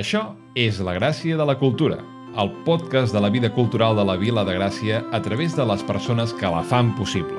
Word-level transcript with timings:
Això 0.00 0.30
és 0.56 0.78
La 0.80 0.94
Gràcia 0.96 1.36
de 1.36 1.44
la 1.44 1.58
Cultura, 1.60 1.98
el 2.40 2.50
podcast 2.64 3.12
de 3.12 3.20
la 3.20 3.28
vida 3.28 3.50
cultural 3.52 3.98
de 3.98 4.04
la 4.08 4.14
Vila 4.16 4.46
de 4.48 4.54
Gràcia 4.56 5.02
a 5.12 5.20
través 5.20 5.52
de 5.58 5.66
les 5.68 5.82
persones 5.84 6.32
que 6.32 6.48
la 6.48 6.62
fan 6.64 6.94
possible. 6.96 7.36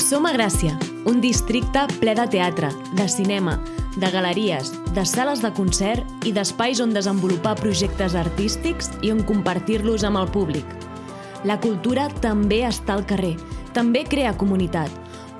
Som 0.00 0.24
a 0.24 0.32
Gràcia, 0.32 0.72
un 1.04 1.20
districte 1.20 1.82
ple 2.00 2.14
de 2.16 2.24
teatre, 2.32 2.70
de 2.96 3.08
cinema, 3.12 3.58
de 3.98 4.10
galeries, 4.14 4.72
de 4.96 5.04
sales 5.04 5.44
de 5.44 5.52
concert 5.58 6.24
i 6.24 6.32
d'espais 6.32 6.80
on 6.80 6.96
desenvolupar 6.96 7.58
projectes 7.60 8.16
artístics 8.16 8.88
i 9.02 9.12
on 9.12 9.20
compartir-los 9.28 10.06
amb 10.08 10.22
el 10.22 10.32
públic. 10.32 10.64
La 11.44 11.60
cultura 11.60 12.08
també 12.24 12.62
està 12.64 12.96
al 12.96 13.04
carrer, 13.04 13.34
també 13.76 14.06
crea 14.08 14.32
comunitat, 14.40 14.88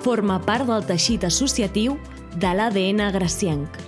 forma 0.05 0.37
part 0.37 0.69
del 0.69 0.85
teixit 0.85 1.25
associatiu 1.25 1.97
de 2.37 2.53
l'ADN 2.53 3.07
gracienc. 3.17 3.86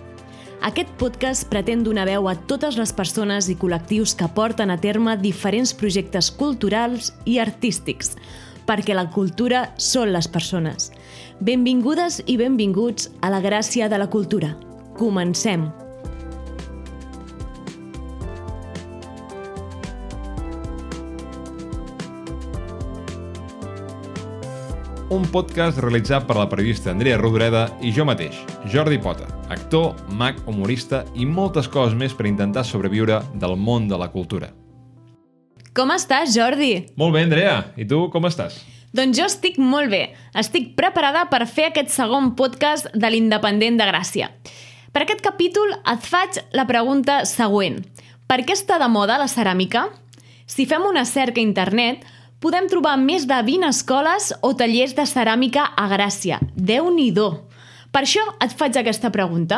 Aquest 0.59 0.89
podcast 0.99 1.47
pretén 1.47 1.85
donar 1.87 2.09
veu 2.09 2.27
a 2.27 2.35
totes 2.51 2.75
les 2.81 2.91
persones 2.91 3.47
i 3.47 3.55
col·lectius 3.55 4.17
que 4.19 4.27
porten 4.35 4.73
a 4.75 4.77
terme 4.83 5.15
diferents 5.21 5.71
projectes 5.71 6.33
culturals 6.35 7.13
i 7.31 7.39
artístics, 7.39 8.17
perquè 8.67 8.97
la 8.97 9.07
cultura 9.15 9.69
són 9.79 10.11
les 10.11 10.27
persones. 10.27 10.91
Benvingudes 11.39 12.25
i 12.27 12.35
benvinguts 12.43 13.07
a 13.23 13.31
la 13.31 13.39
gràcia 13.39 13.87
de 13.87 14.03
la 14.03 14.11
cultura. 14.11 14.57
Comencem! 14.99 15.71
Un 25.09 25.25
podcast 25.33 25.79
realitzat 25.81 26.27
per 26.27 26.37
la 26.37 26.51
periodista 26.51 26.91
Andrea 26.91 27.17
Rodoreda 27.17 27.69
i 27.81 27.95
jo 27.95 28.05
mateix, 28.05 28.43
Jordi 28.69 28.99
Pota, 29.01 29.38
actor, 29.49 29.97
mag, 30.15 30.39
humorista 30.47 31.05
i 31.17 31.27
moltes 31.27 31.69
coses 31.69 31.97
més 31.99 32.15
per 32.15 32.27
intentar 32.29 32.65
sobreviure 32.65 33.21
del 33.35 33.57
món 33.57 33.89
de 33.89 33.99
la 33.99 34.11
cultura. 34.13 34.53
Com 35.77 35.93
estàs, 35.95 36.33
Jordi? 36.35 36.89
Molt 36.99 37.15
bé, 37.15 37.23
Andrea. 37.27 37.61
I 37.77 37.87
tu, 37.87 38.09
com 38.11 38.27
estàs? 38.27 38.57
Doncs 38.97 39.19
jo 39.19 39.27
estic 39.29 39.59
molt 39.61 39.93
bé. 39.93 40.15
Estic 40.35 40.73
preparada 40.79 41.27
per 41.31 41.45
fer 41.47 41.69
aquest 41.69 41.93
segon 41.93 42.33
podcast 42.39 42.89
de 42.95 43.11
l'Independent 43.13 43.77
de 43.79 43.87
Gràcia. 43.87 44.31
Per 44.93 45.05
aquest 45.05 45.21
capítol 45.23 45.75
et 45.77 46.03
faig 46.03 46.41
la 46.57 46.67
pregunta 46.67 47.21
següent. 47.29 47.83
Per 48.27 48.41
què 48.45 48.57
està 48.57 48.79
de 48.81 48.89
moda 48.89 49.19
la 49.21 49.29
ceràmica? 49.29 49.87
Si 50.49 50.65
fem 50.67 50.83
una 50.89 51.05
cerca 51.05 51.43
a 51.43 51.45
internet, 51.45 52.07
podem 52.41 52.69
trobar 52.71 52.97
més 52.99 53.27
de 53.29 53.39
20 53.45 53.69
escoles 53.69 54.33
o 54.43 54.55
tallers 54.57 54.97
de 54.97 55.05
ceràmica 55.07 55.69
a 55.77 55.89
Gràcia. 55.93 56.41
déu 56.57 56.91
nhi 56.91 57.13
Per 57.99 58.05
això 58.05 58.23
et 58.39 58.53
faig 58.55 58.77
aquesta 58.79 59.09
pregunta. 59.11 59.57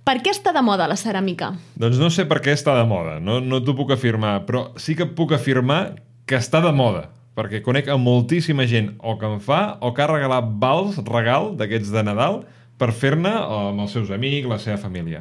Per 0.00 0.14
què 0.24 0.32
està 0.32 0.48
de 0.56 0.62
moda 0.64 0.86
la 0.88 0.94
ceràmica? 0.96 1.50
Doncs 1.76 1.98
no 2.00 2.06
sé 2.08 2.24
per 2.24 2.38
què 2.40 2.54
està 2.56 2.72
de 2.78 2.86
moda, 2.88 3.18
no, 3.20 3.34
no 3.44 3.58
t'ho 3.60 3.74
puc 3.76 3.90
afirmar, 3.92 4.46
però 4.48 4.62
sí 4.80 4.94
que 4.96 5.04
puc 5.18 5.34
afirmar 5.36 5.98
que 6.24 6.38
està 6.38 6.62
de 6.64 6.70
moda, 6.72 7.02
perquè 7.36 7.60
conec 7.60 7.90
a 7.92 7.98
moltíssima 8.00 8.64
gent 8.70 8.94
o 8.96 9.18
que 9.20 9.28
en 9.28 9.44
fa 9.44 9.60
o 9.84 9.92
que 9.92 10.06
ha 10.06 10.08
regalat 10.08 10.48
vals, 10.62 11.02
regal 11.04 11.50
d'aquests 11.60 11.92
de 11.92 12.06
Nadal, 12.08 12.40
per 12.80 12.94
fer-ne 12.96 13.34
amb 13.58 13.84
els 13.84 13.92
seus 13.92 14.08
amics, 14.16 14.48
la 14.48 14.56
seva 14.62 14.80
família. 14.80 15.20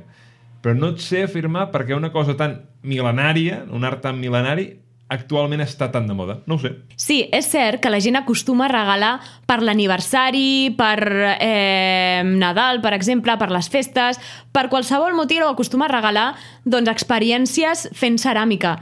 Però 0.63 0.72
no 0.72 0.94
et 0.95 1.03
sé 1.03 1.25
afirmar 1.28 1.73
perquè 1.75 2.00
una 2.00 2.13
cosa 2.16 2.39
tan 2.39 2.56
mil·lenària, 2.88 3.66
un 3.67 3.83
art 3.83 4.00
tan 4.08 4.16
mil·lenari, 4.23 4.69
actualment 5.11 5.61
està 5.63 5.89
tan 5.91 6.07
de 6.07 6.15
moda. 6.15 6.39
No 6.47 6.55
ho 6.55 6.61
sé. 6.61 6.71
Sí, 6.95 7.19
és 7.35 7.49
cert 7.51 7.81
que 7.83 7.91
la 7.91 7.99
gent 8.03 8.17
acostuma 8.19 8.65
a 8.67 8.71
regalar 8.71 9.11
per 9.49 9.59
l'aniversari, 9.61 10.71
per 10.77 10.97
eh, 11.35 12.23
Nadal, 12.25 12.81
per 12.83 12.95
exemple, 12.97 13.35
per 13.37 13.51
les 13.51 13.69
festes, 13.71 14.21
per 14.55 14.69
qualsevol 14.71 15.15
motiu 15.17 15.49
acostuma 15.49 15.89
a 15.89 15.93
regalar 15.93 16.27
doncs, 16.63 16.91
experiències 16.91 17.89
fent 17.97 18.19
ceràmica. 18.21 18.77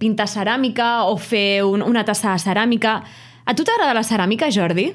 Pintar 0.00 0.26
ceràmica 0.30 1.06
o 1.10 1.16
fer 1.20 1.62
un, 1.68 1.84
una 1.84 2.04
tassa 2.08 2.32
de 2.34 2.42
ceràmica. 2.42 3.00
A 3.46 3.54
tu 3.54 3.62
t'agrada 3.62 3.94
la 3.94 4.06
ceràmica, 4.06 4.50
Jordi? 4.50 4.90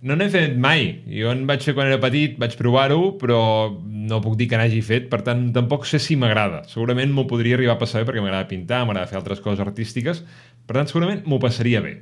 No 0.00 0.14
n'he 0.14 0.28
fet 0.30 0.54
mai. 0.62 1.00
Jo 1.10 1.32
en 1.34 1.40
vaig 1.48 1.64
fer 1.66 1.72
quan 1.74 1.88
era 1.90 1.98
petit, 1.98 2.36
vaig 2.38 2.52
provar-ho, 2.58 3.16
però 3.18 3.40
no 3.82 4.20
puc 4.22 4.36
dir 4.38 4.46
que 4.50 4.60
n'hagi 4.60 4.78
fet, 4.86 5.08
per 5.10 5.24
tant, 5.26 5.48
tampoc 5.54 5.88
sé 5.90 5.98
si 6.02 6.14
m'agrada. 6.14 6.62
Segurament 6.70 7.10
m'ho 7.14 7.26
podria 7.30 7.58
arribar 7.58 7.74
a 7.74 7.80
passar 7.80 8.04
bé 8.04 8.12
perquè 8.12 8.22
m'agrada 8.22 8.46
pintar, 8.50 8.84
m'agrada 8.86 9.10
fer 9.10 9.18
altres 9.18 9.42
coses 9.42 9.64
artístiques, 9.64 10.22
per 10.68 10.78
tant, 10.78 10.90
segurament 10.90 11.26
m'ho 11.26 11.40
passaria 11.42 11.82
bé. 11.82 11.96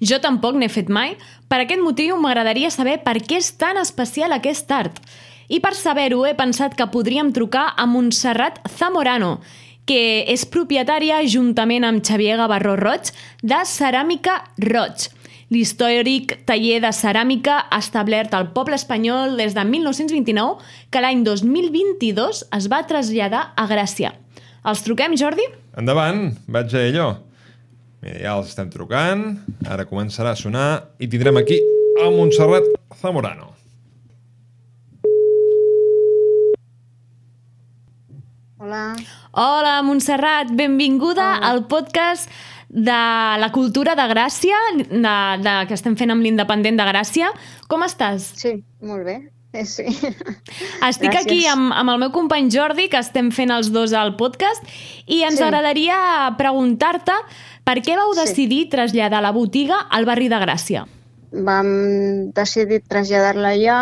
Jo 0.00 0.18
tampoc 0.24 0.56
n'he 0.56 0.70
fet 0.72 0.88
mai. 0.88 1.12
Per 1.52 1.60
aquest 1.60 1.84
motiu 1.84 2.16
m'agradaria 2.16 2.72
saber 2.72 3.02
per 3.04 3.18
què 3.20 3.42
és 3.42 3.52
tan 3.60 3.76
especial 3.82 4.32
aquest 4.32 4.72
art. 4.72 5.02
I 5.52 5.60
per 5.60 5.74
saber-ho 5.76 6.24
he 6.24 6.32
pensat 6.38 6.72
que 6.78 6.88
podríem 6.88 7.34
trucar 7.36 7.74
a 7.76 7.84
Montserrat 7.84 8.62
Zamorano, 8.78 9.40
que 9.84 10.22
és 10.30 10.46
propietària, 10.48 11.20
juntament 11.28 11.84
amb 11.84 12.00
Xavier 12.06 12.38
Gavarró 12.40 12.78
Roig, 12.80 13.12
de 13.42 13.60
Ceràmica 13.68 14.40
Roig 14.56 15.10
l'històric 15.52 16.38
taller 16.48 16.80
de 16.80 16.90
ceràmica 16.96 17.58
establert 17.76 18.32
al 18.34 18.48
poble 18.56 18.78
espanyol 18.78 19.36
des 19.36 19.52
de 19.56 19.64
1929, 19.68 20.62
que 20.90 21.02
l'any 21.04 21.22
2022 21.26 22.44
es 22.56 22.68
va 22.72 22.82
traslladar 22.88 23.50
a 23.56 23.66
Gràcia. 23.68 24.14
Els 24.64 24.84
truquem, 24.86 25.16
Jordi? 25.18 25.44
Endavant, 25.78 26.30
vaig 26.48 26.72
a 26.72 26.84
ello. 26.88 27.08
Mira, 28.02 28.18
ja 28.24 28.36
els 28.38 28.50
estem 28.50 28.70
trucant, 28.72 29.26
ara 29.68 29.86
començarà 29.86 30.32
a 30.32 30.38
sonar 30.38 30.68
i 30.98 31.08
tindrem 31.10 31.38
aquí 31.38 31.60
a 32.02 32.08
Montserrat 32.10 32.66
Zamorano. 32.98 33.52
Hola. 38.62 38.94
Hola, 39.34 39.80
Montserrat, 39.82 40.50
benvinguda 40.52 41.38
Hola. 41.38 41.48
al 41.48 41.66
podcast 41.66 42.28
de 42.68 42.92
la 42.92 43.48
cultura 43.52 43.94
de 43.94 44.02
Gràcia, 44.12 44.56
de, 44.76 45.14
de, 45.42 45.54
que 45.68 45.74
estem 45.76 45.96
fent 45.96 46.12
amb 46.12 46.20
l'Independent 46.24 46.76
de 46.76 46.84
Gràcia. 46.88 47.30
Com 47.68 47.84
estàs? 47.86 48.26
Sí, 48.36 48.58
molt 48.84 49.06
bé. 49.08 49.16
Eh, 49.52 49.64
Sí. 49.68 49.84
Estic 50.88 51.10
Gràcies. 51.12 51.24
aquí 51.26 51.46
amb, 51.46 51.72
amb 51.76 51.90
el 51.92 51.98
meu 52.00 52.10
company 52.12 52.48
Jordi, 52.52 52.88
que 52.88 53.00
estem 53.00 53.30
fent 53.32 53.50
els 53.52 53.68
dos 53.72 53.92
al 53.92 54.14
podcast, 54.16 54.64
i 55.06 55.22
ens 55.24 55.36
Sí. 55.40 55.44
agradaria 55.44 55.96
preguntar-te 56.38 57.12
per 57.64 57.78
què 57.84 57.96
vau 57.96 58.12
Sí. 58.14 58.20
decidir 58.20 58.68
traslladar 58.68 59.22
la 59.22 59.32
botiga 59.32 59.80
al 59.90 60.04
barri 60.04 60.28
de 60.28 60.36
Gràcia. 60.40 60.86
Vam 61.32 62.32
decidir 62.36 62.82
traslladar-la 62.88 63.48
allà 63.56 63.78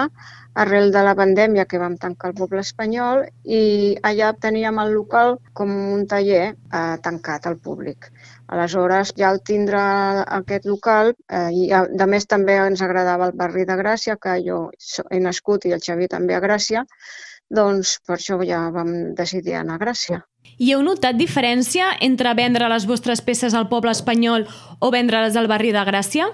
arrel 0.61 0.91
de 0.93 1.03
la 1.07 1.15
pandèmia 1.17 1.67
que 1.69 1.81
vam 1.81 1.97
tancar 2.01 2.31
el 2.31 2.37
poble 2.39 2.61
espanyol 2.67 3.23
i 3.45 3.63
allà 4.11 4.33
teníem 4.47 4.81
el 4.83 4.93
local 4.97 5.39
com 5.57 5.73
un 5.95 6.07
taller 6.11 6.51
eh, 6.53 6.97
tancat 7.05 7.49
al 7.49 7.57
públic. 7.57 8.11
Aleshores, 8.51 9.15
ja 9.17 9.31
al 9.31 9.41
tindre 9.47 9.81
aquest 10.41 10.67
local, 10.67 11.15
eh, 11.31 11.49
i 11.55 11.71
a, 11.73 11.85
a 11.87 12.09
més 12.11 12.27
també 12.27 12.59
ens 12.61 12.83
agradava 12.83 13.31
el 13.31 13.37
barri 13.39 13.65
de 13.65 13.79
Gràcia, 13.79 14.19
que 14.21 14.37
jo 14.45 14.63
he 15.11 15.21
nascut 15.23 15.65
i 15.65 15.75
el 15.77 15.85
Xavi 15.85 16.11
també 16.11 16.37
a 16.37 16.43
Gràcia, 16.45 16.85
doncs 17.51 17.97
per 18.07 18.19
això 18.19 18.39
ja 18.47 18.67
vam 18.75 19.15
decidir 19.19 19.57
anar 19.59 19.79
a 19.79 19.85
Gràcia. 19.85 20.21
I 20.61 20.75
heu 20.75 20.83
notat 20.85 21.17
diferència 21.17 21.95
entre 22.05 22.35
vendre 22.37 22.69
les 22.69 22.87
vostres 22.91 23.23
peces 23.25 23.57
al 23.57 23.69
poble 23.73 23.95
espanyol 23.97 24.47
o 24.81 24.91
vendre-les 24.93 25.37
al 25.37 25.49
barri 25.49 25.73
de 25.73 25.85
Gràcia? 25.89 26.29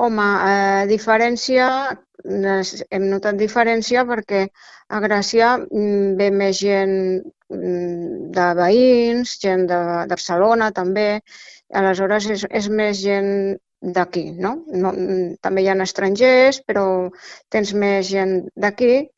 Home, 0.00 0.26
eh, 0.50 0.84
diferència, 0.90 1.66
hem 2.24 3.06
notat 3.10 3.38
diferència 3.40 4.04
perquè 4.08 4.46
a 4.88 5.00
Gràcia 5.04 5.54
mm, 5.58 6.16
ve 6.20 6.28
més 6.30 6.60
gent 6.60 6.94
mm, 7.52 8.30
de 8.36 8.46
veïns, 8.60 9.38
gent 9.42 9.66
de, 9.70 9.80
de 10.04 10.14
Barcelona 10.14 10.70
també, 10.76 11.08
aleshores 11.82 12.28
és, 12.36 12.46
és 12.50 12.68
més 12.68 13.00
gent 13.00 13.32
d'aquí, 13.80 14.24
no? 14.32 14.56
no? 14.72 14.92
mm, 14.92 15.36
També 15.40 15.62
hi 15.64 15.70
ha 15.72 15.78
estrangers, 15.84 16.60
però 16.66 16.84
tens 17.48 17.72
més 17.72 18.08
gent 18.10 18.36
d'aquí 18.56 19.08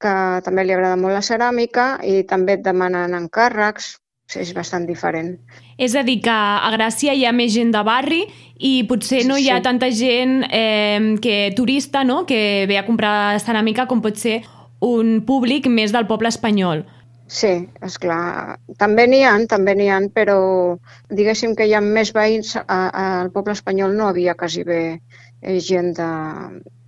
que 0.00 0.14
també 0.44 0.64
li 0.64 0.72
agrada 0.76 0.96
molt 1.00 1.16
la 1.16 1.24
ceràmica 1.24 1.86
i 2.08 2.22
també 2.28 2.56
et 2.56 2.64
demanen 2.64 3.16
encàrrecs, 3.18 3.94
és 4.36 4.52
bastant 4.54 4.86
diferent. 4.86 5.34
És 5.78 5.94
a 5.96 6.02
dir, 6.06 6.20
que 6.22 6.30
a 6.30 6.70
Gràcia 6.76 7.14
hi 7.16 7.24
ha 7.26 7.32
més 7.32 7.52
gent 7.54 7.72
de 7.74 7.82
barri 7.82 8.22
i 8.58 8.84
potser 8.86 9.24
no 9.26 9.36
hi 9.40 9.48
ha 9.50 9.56
Sí. 9.58 9.62
tanta 9.62 9.90
gent 9.90 10.44
eh, 10.50 11.16
que 11.22 11.52
turista 11.56 12.04
no? 12.04 12.26
que 12.26 12.66
ve 12.68 12.78
a 12.78 12.86
comprar 12.86 13.38
ceràmica 13.40 13.86
com 13.88 14.02
pot 14.02 14.16
ser 14.16 14.42
un 14.80 15.20
públic 15.26 15.66
més 15.66 15.92
del 15.92 16.06
poble 16.06 16.28
espanyol. 16.28 16.84
Sí, 17.30 17.68
és 17.86 17.96
clar. 18.02 18.58
També 18.78 19.06
n'hi 19.06 19.22
ha, 19.22 19.36
també 19.46 19.74
n'hi 19.78 19.88
ha, 19.88 20.00
però 20.12 20.76
diguéssim 21.10 21.54
que 21.54 21.66
hi 21.68 21.74
ha 21.74 21.80
més 21.80 22.10
veïns. 22.12 22.56
A, 22.56 22.64
a, 22.66 23.04
al 23.20 23.30
poble 23.30 23.52
espanyol 23.52 23.94
no 23.96 24.08
havia 24.08 24.34
quasi 24.34 24.64
bé 24.66 25.00
eh, 25.40 25.60
gent 25.60 25.92
de, 25.94 26.10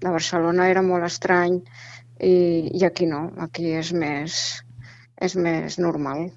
de 0.03 0.11
Barcelona, 0.11 0.67
era 0.69 0.83
molt 0.83 1.07
estrany, 1.07 1.61
i, 2.19 2.35
i 2.75 2.85
aquí 2.85 3.07
no, 3.07 3.31
aquí 3.39 3.71
és 3.79 3.93
més, 3.93 4.63
és 5.23 5.37
més 5.37 5.79
normal. 5.79 6.31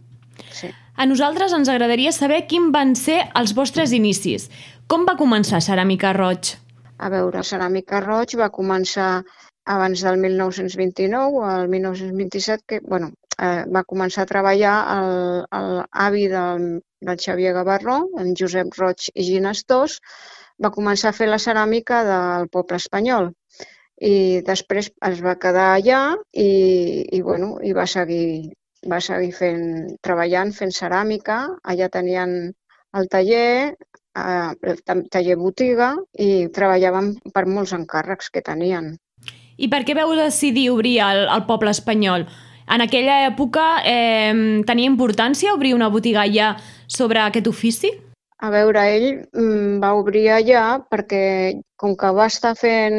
Sí. 0.51 0.69
A 0.95 1.05
nosaltres 1.05 1.53
ens 1.55 1.69
agradaria 1.71 2.13
saber 2.15 2.45
quin 2.51 2.69
van 2.71 2.93
ser 2.95 3.17
els 3.39 3.51
vostres 3.57 3.91
inicis. 3.95 4.47
Com 4.87 5.03
va 5.07 5.17
començar 5.19 5.59
Ceràmica 5.63 6.13
Roig? 6.15 6.53
A 6.97 7.09
veure, 7.11 7.43
Ceràmica 7.43 7.99
Roig 8.05 8.37
va 8.39 8.47
començar 8.57 9.09
abans 9.75 10.03
del 10.05 10.21
1929, 10.23 11.43
el 11.51 11.67
1927, 11.73 12.63
que, 12.67 12.79
bueno, 12.85 13.11
eh, 13.41 13.65
va 13.75 13.83
començar 13.83 14.23
a 14.23 14.31
treballar 14.31 14.75
l'avi 15.51 16.27
del, 16.31 16.67
del 17.09 17.21
Xavier 17.27 17.53
Gavarró, 17.59 17.97
en 18.21 18.35
Josep 18.39 18.77
Roig 18.79 19.09
i 19.13 19.27
Ginestós, 19.27 19.99
va 20.63 20.71
començar 20.71 21.11
a 21.11 21.17
fer 21.17 21.27
la 21.27 21.41
ceràmica 21.41 22.03
del 22.07 22.47
poble 22.53 22.79
espanyol 22.79 23.33
i 24.01 24.41
després 24.47 24.89
es 25.09 25.21
va 25.23 25.35
quedar 25.39 25.65
allà 25.73 26.01
i, 26.31 26.47
i, 27.11 27.21
bueno, 27.21 27.55
i 27.63 27.71
va 27.75 27.85
seguir, 27.87 28.53
va 28.91 29.01
seguir 29.01 29.33
fent, 29.35 29.65
treballant, 30.05 30.53
fent 30.53 30.73
ceràmica. 30.75 31.39
Allà 31.63 31.89
tenien 31.93 32.35
el 32.95 33.09
taller, 33.11 33.75
eh, 34.15 34.51
el 34.95 35.03
taller 35.11 35.37
botiga 35.41 35.93
i 36.17 36.47
treballaven 36.55 37.15
per 37.33 37.45
molts 37.45 37.75
encàrrecs 37.77 38.31
que 38.31 38.45
tenien. 38.45 38.95
I 39.57 39.69
per 39.71 39.83
què 39.87 39.95
veu 39.95 40.15
decidir 40.17 40.69
obrir 40.71 40.97
el, 41.03 41.25
el 41.31 41.45
poble 41.47 41.71
espanyol? 41.71 42.27
En 42.65 42.81
aquella 42.81 43.21
època 43.27 43.65
eh, 43.85 44.33
tenia 44.65 44.89
importància 44.89 45.53
obrir 45.53 45.75
una 45.75 45.91
botiga 45.93 46.23
allà 46.25 46.55
sobre 46.87 47.21
aquest 47.21 47.47
ofici? 47.47 47.91
A 48.45 48.49
veure, 48.51 48.81
ell 48.97 49.07
mm, 49.31 49.77
va 49.83 49.93
obrir 49.95 50.25
allà 50.33 50.63
perquè, 50.91 51.61
com 51.79 51.93
que 51.95 52.09
va 52.17 52.25
estar 52.31 52.51
fent 52.59 52.97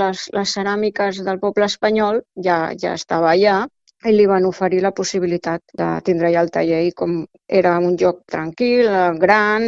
les, 0.00 0.26
les 0.36 0.52
ceràmiques 0.58 1.22
del 1.26 1.40
poble 1.42 1.66
espanyol, 1.66 2.20
ja, 2.46 2.58
ja 2.78 2.94
estava 2.94 3.32
allà, 3.32 3.64
i 4.06 4.14
li 4.14 4.26
van 4.30 4.46
oferir 4.48 4.82
la 4.84 4.94
possibilitat 4.94 5.62
de 5.76 5.90
tindre 6.06 6.30
allà 6.30 6.44
el 6.46 6.52
taller 6.54 6.82
i 6.86 6.94
com 6.96 7.20
era 7.46 7.76
un 7.82 7.96
lloc 8.00 8.24
tranquil, 8.30 8.88
gran, 9.20 9.66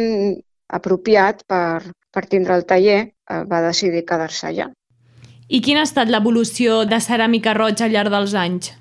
apropiat 0.79 1.45
per, 1.47 1.83
per 2.13 2.25
tindre 2.31 2.55
el 2.55 2.67
taller, 2.69 2.99
eh, 3.09 3.43
va 3.49 3.63
decidir 3.65 4.05
quedar-se 4.07 4.51
allà. 4.51 4.69
I 5.49 5.61
quina 5.65 5.81
ha 5.81 5.89
estat 5.89 6.11
l'evolució 6.13 6.83
de 6.85 6.99
Ceràmica 7.01 7.55
Roig 7.57 7.81
al 7.81 7.95
llarg 7.95 8.13
dels 8.13 8.35
anys? 8.37 8.73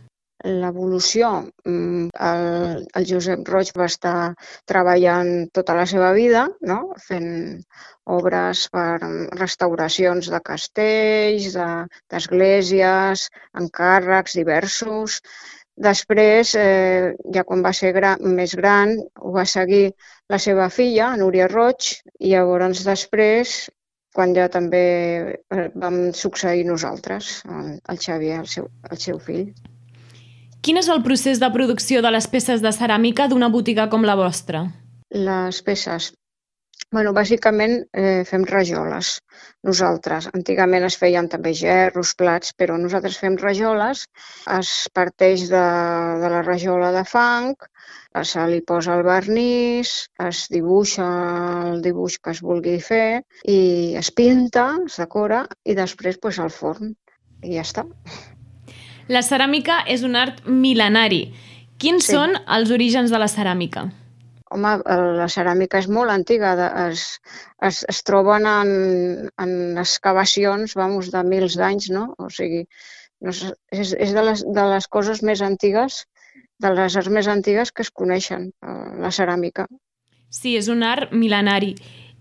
l'evolució. 0.45 1.29
Mm, 1.67 2.09
el, 2.15 2.87
el 2.95 3.07
Josep 3.09 3.49
Roig 3.49 3.73
va 3.77 3.89
estar 3.91 4.35
treballant 4.71 5.49
tota 5.55 5.75
la 5.75 5.87
seva 5.87 6.13
vida, 6.15 6.47
no? 6.63 6.95
fent 7.09 7.65
obres 8.09 8.65
per 8.73 8.99
restauracions 9.37 10.31
de 10.33 10.41
castells, 10.45 11.55
d'esglésies, 12.11 13.29
de, 13.29 13.63
encàrrecs 13.63 14.37
diversos. 14.39 15.21
Després, 15.79 16.55
eh, 16.59 17.15
ja 17.35 17.45
quan 17.47 17.63
va 17.63 17.73
ser 17.73 17.93
gran, 17.95 18.23
més 18.35 18.57
gran, 18.59 18.97
ho 19.23 19.33
va 19.37 19.45
seguir 19.47 19.93
la 20.29 20.41
seva 20.43 20.69
filla, 20.75 21.13
Núria 21.17 21.47
Roig, 21.53 21.93
i 22.19 22.33
llavors 22.35 22.83
després, 22.87 23.69
quan 24.15 24.35
ja 24.35 24.49
també 24.51 24.85
eh, 25.39 25.69
vam 25.79 26.09
succeir 26.11 26.67
nosaltres, 26.67 27.43
el 27.47 27.99
Xavier, 28.03 28.41
el 28.43 28.51
seu, 28.51 28.67
el 28.91 28.99
seu 28.99 29.21
fill. 29.23 29.53
Quin 30.67 30.81
és 30.81 30.89
el 30.91 31.05
procés 31.07 31.39
de 31.39 31.49
producció 31.55 32.03
de 32.03 32.11
les 32.11 32.27
peces 32.27 32.65
de 32.65 32.73
ceràmica 32.75 33.29
d'una 33.31 33.49
botiga 33.49 33.87
com 33.93 34.03
la 34.03 34.19
vostra? 34.19 34.67
Les 35.15 35.63
peces. 35.63 36.11
Bueno, 36.91 37.13
bàsicament 37.13 37.83
eh, 37.93 38.23
fem 38.25 38.47
rajoles. 38.49 39.19
Nosaltres, 39.69 40.31
antigament 40.33 40.87
es 40.87 40.97
feien 40.97 41.27
també 41.29 41.53
gerros, 41.53 42.15
plats, 42.17 42.55
però 42.57 42.79
nosaltres 42.81 43.19
fem 43.21 43.37
rajoles. 43.37 44.07
Es 44.55 44.71
parteix 44.97 45.45
de, 45.51 45.65
de 46.23 46.31
la 46.33 46.41
rajola 46.47 46.89
de 46.97 47.05
fang, 47.05 47.53
se 48.25 48.47
li 48.49 48.63
posa 48.65 48.97
el 48.97 49.05
vernís, 49.05 50.09
es 50.31 50.47
dibuixa 50.49 51.05
el 51.69 51.85
dibuix 51.85 52.17
que 52.25 52.33
es 52.33 52.41
vulgui 52.43 52.79
fer 52.81 53.21
i 53.45 53.61
es 54.01 54.11
pinta, 54.11 54.71
es 54.87 54.97
decora 54.99 55.45
i 55.69 55.77
després 55.77 56.17
pues, 56.17 56.41
al 56.41 56.51
forn. 56.51 56.97
I 57.45 57.61
ja 57.61 57.69
està. 57.69 57.85
La 59.13 59.21
ceràmica 59.23 59.83
és 59.87 60.03
un 60.09 60.17
art 60.17 60.41
mil·lenari. 60.49 61.27
Quins 61.79 62.09
sí. 62.09 62.17
són 62.17 62.35
els 62.49 62.73
orígens 62.75 63.13
de 63.13 63.21
la 63.21 63.29
ceràmica? 63.29 63.91
Home, 64.55 64.77
la 65.19 65.27
ceràmica 65.29 65.81
és 65.83 65.89
molt 65.93 66.13
antiga. 66.13 66.55
Es, 66.87 67.19
es, 67.65 67.83
es 67.89 68.03
troben 68.07 68.47
en, 68.49 68.71
en 69.41 69.53
excavacions, 69.81 70.77
vamos, 70.79 71.11
de 71.13 71.25
mils 71.25 71.59
d'anys, 71.61 71.91
no? 71.95 72.07
O 72.19 72.31
sigui, 72.33 72.65
no 73.21 73.35
és, 73.35 73.43
és, 73.75 73.93
és 73.93 74.15
de, 74.15 74.25
les, 74.25 74.45
de 74.45 74.65
les 74.73 74.89
coses 74.89 75.23
més 75.27 75.43
antigues, 75.45 76.05
de 76.63 76.73
les 76.75 76.97
arts 76.97 77.11
més 77.13 77.29
antigues 77.31 77.73
que 77.73 77.85
es 77.87 77.91
coneixen, 77.91 78.51
eh, 78.65 78.79
la 79.03 79.13
ceràmica. 79.15 79.67
Sí, 80.31 80.57
és 80.59 80.69
un 80.73 80.85
art 80.85 81.13
mil·lenari. 81.13 81.75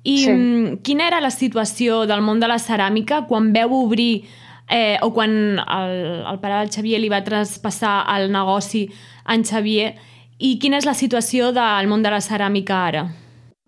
I 0.07 0.17
sí. 0.23 0.31
Mm, 0.31 0.81
quina 0.87 1.07
era 1.09 1.21
la 1.23 1.31
situació 1.33 2.05
del 2.09 2.21
món 2.23 2.39
de 2.39 2.49
la 2.49 2.59
ceràmica 2.61 3.23
quan 3.27 3.51
veu 3.55 3.73
obrir 3.75 4.27
eh, 4.69 4.97
o 5.01 5.11
quan 5.13 5.31
el, 5.59 5.95
el 6.27 6.39
pare 6.43 6.61
del 6.61 6.71
Xavier 6.71 7.01
li 7.01 7.11
va 7.11 7.23
traspassar 7.25 8.01
el 8.15 8.31
negoci 8.31 8.87
en 9.27 9.43
Xavier 9.47 9.95
i 10.39 10.57
quina 10.61 10.77
és 10.81 10.85
la 10.85 10.95
situació 10.97 11.51
del 11.55 11.89
món 11.89 12.03
de 12.05 12.11
la 12.13 12.21
ceràmica 12.21 12.81
ara? 12.89 13.07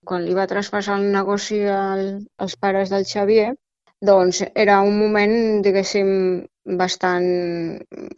Quan 0.06 0.26
li 0.26 0.36
va 0.38 0.48
traspassar 0.50 1.00
el 1.00 1.10
negoci 1.14 1.60
al, 1.70 2.06
als 2.38 2.56
pares 2.58 2.94
del 2.94 3.06
Xavier, 3.10 3.54
doncs 4.06 4.44
era 4.56 4.80
un 4.86 4.98
moment, 5.00 5.36
diguéssim, 5.66 6.10
bastant 6.80 7.28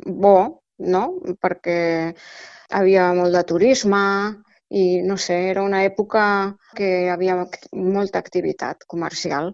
bo, 0.06 0.36
no? 0.78 1.04
Perquè 1.42 1.80
havia 2.72 3.12
molt 3.18 3.36
de 3.36 3.44
turisme 3.48 4.04
i, 4.72 5.02
no 5.04 5.18
sé, 5.18 5.38
era 5.52 5.64
una 5.64 5.84
època 5.88 6.24
que 6.78 6.92
hi 7.06 7.10
havia 7.12 7.38
molta 7.74 8.20
activitat 8.20 8.86
comercial. 8.88 9.52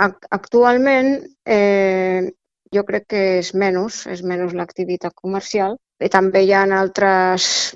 Actualment 0.00 1.16
eh, 1.44 2.28
jo 2.74 2.84
crec 2.86 3.06
que 3.10 3.22
és 3.40 3.52
menys, 3.54 4.04
és 4.06 4.22
menys 4.22 4.54
l'activitat 4.54 5.14
comercial. 5.14 5.76
I 6.00 6.08
també 6.08 6.44
hi 6.46 6.52
ha 6.56 6.62
altres, 6.78 7.74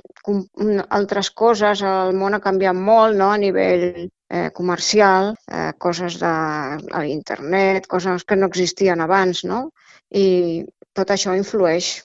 altres 0.96 1.30
coses, 1.30 1.82
el 1.84 2.14
món 2.16 2.34
ha 2.34 2.40
canviat 2.44 2.76
molt 2.76 3.18
no? 3.18 3.28
a 3.34 3.40
nivell 3.40 3.84
eh, 4.06 4.48
comercial, 4.54 5.34
eh, 5.50 5.72
coses 5.78 6.16
de 6.22 6.30
a 6.30 7.04
internet, 7.04 7.88
coses 7.90 8.24
que 8.24 8.38
no 8.38 8.48
existien 8.48 9.02
abans, 9.04 9.44
no? 9.44 9.68
I 10.08 10.64
tot 10.96 11.10
això 11.10 11.34
influeix. 11.36 11.98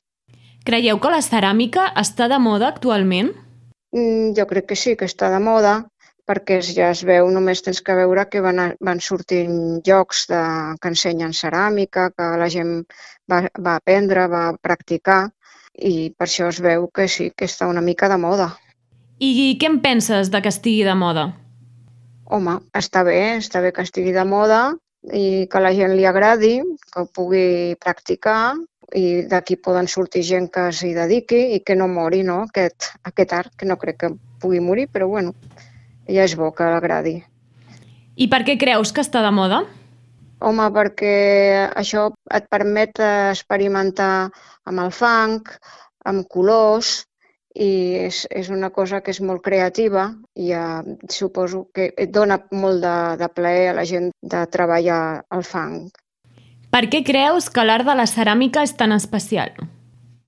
Creieu 0.65 0.99
que 0.99 1.13
la 1.13 1.21
ceràmica 1.23 1.87
està 1.95 2.27
de 2.27 2.41
moda 2.41 2.67
actualment? 2.73 3.31
Mm, 3.95 4.35
jo 4.35 4.45
crec 4.49 4.67
que 4.73 4.75
sí, 4.75 4.97
que 4.97 5.07
està 5.07 5.31
de 5.31 5.39
moda 5.39 5.77
perquè 6.29 6.59
ja 6.61 6.91
es 6.93 7.01
veu, 7.09 7.31
només 7.33 7.63
tens 7.65 7.81
que 7.81 7.95
veure 7.97 8.27
que 8.29 8.41
van, 8.45 8.61
van 8.85 9.01
sortint 9.01 9.81
llocs 9.87 10.27
de, 10.29 10.41
que 10.81 10.91
ensenyen 10.93 11.33
ceràmica, 11.33 12.11
que 12.13 12.27
la 12.37 12.49
gent 12.53 12.83
va, 13.31 13.41
va 13.57 13.77
aprendre, 13.79 14.27
va 14.29 14.43
practicar, 14.61 15.23
i 15.73 16.11
per 16.13 16.27
això 16.27 16.49
es 16.53 16.59
veu 16.61 16.85
que 16.93 17.07
sí, 17.09 17.31
que 17.35 17.47
està 17.49 17.69
una 17.71 17.81
mica 17.81 18.09
de 18.11 18.19
moda. 18.21 18.51
I 19.19 19.55
què 19.59 19.67
en 19.67 19.79
penses 19.83 20.29
de 20.31 20.41
que 20.43 20.51
estigui 20.53 20.85
de 20.87 20.95
moda? 20.95 21.25
Home, 22.29 22.59
està 22.77 23.01
bé, 23.07 23.19
està 23.39 23.63
bé 23.63 23.73
que 23.73 23.83
estigui 23.83 24.13
de 24.15 24.23
moda 24.23 24.61
i 25.15 25.47
que 25.49 25.61
la 25.63 25.71
gent 25.73 25.95
li 25.97 26.05
agradi, 26.05 26.59
que 26.91 27.01
ho 27.01 27.07
pugui 27.09 27.75
practicar 27.81 28.53
i 28.95 29.23
d'aquí 29.29 29.57
poden 29.61 29.89
sortir 29.89 30.23
gent 30.25 30.49
que 30.53 30.69
s'hi 30.73 30.93
dediqui 30.93 31.41
i 31.55 31.59
que 31.65 31.75
no 31.77 31.89
mori, 31.89 32.21
no?, 32.25 32.43
aquest, 32.49 32.91
aquest 33.09 33.33
art, 33.37 33.51
que 33.57 33.67
no 33.69 33.77
crec 33.81 33.99
que 34.03 34.13
pugui 34.41 34.61
morir, 34.63 34.87
però 34.93 35.09
bueno, 35.09 35.33
ja 36.09 36.25
és 36.25 36.35
bo 36.35 36.51
que 36.55 36.65
agradi. 36.65 37.19
I 38.19 38.27
per 38.31 38.43
què 38.47 38.57
creus 38.59 38.91
que 38.91 39.05
està 39.05 39.21
de 39.23 39.31
moda? 39.31 39.63
Home, 40.43 40.65
perquè 40.75 41.15
això 41.77 42.09
et 42.35 42.47
permet 42.51 42.99
experimentar 43.03 44.29
amb 44.67 44.83
el 44.85 44.91
fang, 44.95 45.41
amb 46.07 46.27
colors, 46.31 47.03
i 47.55 47.69
és, 48.05 48.23
és 48.29 48.49
una 48.53 48.69
cosa 48.69 49.01
que 49.01 49.11
és 49.11 49.19
molt 49.25 49.41
creativa 49.43 50.09
i 50.37 50.51
eh, 50.53 50.95
suposo 51.09 51.65
que 51.73 51.89
et 51.97 52.11
dona 52.13 52.39
molt 52.51 52.83
de, 52.83 52.97
de 53.19 53.29
plaer 53.33 53.71
a 53.71 53.75
la 53.79 53.85
gent 53.89 54.11
de 54.21 54.45
treballar 54.53 55.25
el 55.35 55.43
fang. 55.43 55.89
Per 56.69 56.85
què 56.93 57.01
creus 57.03 57.49
que 57.49 57.65
l'art 57.65 57.87
de 57.87 57.97
la 57.97 58.05
ceràmica 58.07 58.63
és 58.63 58.75
tan 58.77 58.93
especial? 58.93 59.55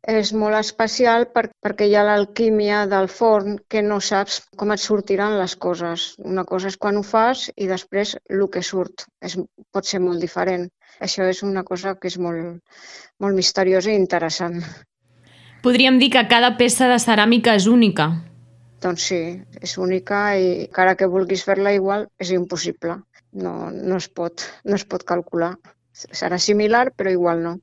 És 0.07 0.31
molt 0.33 0.57
especial 0.57 1.27
per, 1.33 1.47
perquè 1.61 1.85
hi 1.85 1.95
ha 1.95 2.03
l'alquímia 2.05 2.85
del 2.89 3.07
forn 3.07 3.59
que 3.69 3.81
no 3.85 3.99
saps 4.01 4.41
com 4.57 4.71
et 4.73 4.81
sortiran 4.81 5.37
les 5.37 5.55
coses. 5.55 6.15
Una 6.17 6.43
cosa 6.43 6.71
és 6.71 6.77
quan 6.77 6.97
ho 6.97 7.03
fas 7.03 7.49
i 7.55 7.67
després 7.69 8.15
el 8.29 8.47
que 8.49 8.63
surt 8.65 9.05
és, 9.21 9.37
pot 9.71 9.85
ser 9.85 10.01
molt 10.01 10.19
diferent. 10.19 10.69
Això 10.99 11.27
és 11.29 11.43
una 11.43 11.63
cosa 11.63 11.95
que 11.95 12.09
és 12.09 12.17
molt, 12.17 12.61
molt 13.19 13.35
misteriosa 13.37 13.91
i 13.91 13.99
interessant. 13.99 14.61
Podríem 15.61 15.99
dir 16.01 16.09
que 16.09 16.27
cada 16.27 16.55
peça 16.57 16.89
de 16.89 16.97
ceràmica 16.97 17.53
és 17.55 17.67
única. 17.69 18.09
Doncs 18.81 19.03
sí, 19.11 19.21
és 19.61 19.77
única 19.77 20.33
i 20.33 20.65
encara 20.65 20.95
que 20.97 21.09
vulguis 21.09 21.43
fer-la 21.45 21.73
igual 21.77 22.07
és 22.17 22.31
impossible. 22.33 22.97
No, 23.31 23.69
no, 23.69 23.97
es 24.01 24.09
pot, 24.09 24.41
no 24.65 24.75
es 24.75 24.85
pot 24.89 25.05
calcular. 25.05 25.53
Serà 25.93 26.39
similar, 26.41 26.89
però 26.97 27.13
igual 27.13 27.43
no. 27.45 27.59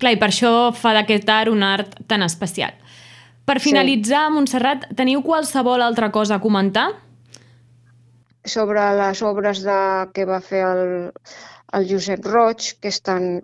Clar, 0.00 0.14
i 0.16 0.20
per 0.20 0.30
això 0.30 0.70
fa 0.72 0.94
d'aquest 0.96 1.28
art 1.28 1.52
un 1.52 1.62
art 1.66 1.98
tan 2.08 2.24
especial. 2.24 2.72
Per 3.44 3.58
finalitzar, 3.60 4.26
sí. 4.28 4.34
Montserrat, 4.36 4.88
teniu 4.96 5.22
qualsevol 5.26 5.82
altra 5.84 6.10
cosa 6.14 6.38
a 6.38 6.42
comentar? 6.42 6.88
Sobre 8.46 8.84
les 8.96 9.20
obres 9.26 9.60
de, 9.66 9.78
que 10.16 10.24
va 10.24 10.40
fer 10.40 10.64
el, 10.64 10.82
el 11.76 11.88
Josep 11.90 12.24
Roig, 12.24 12.72
que 12.80 12.88
estan 12.88 13.40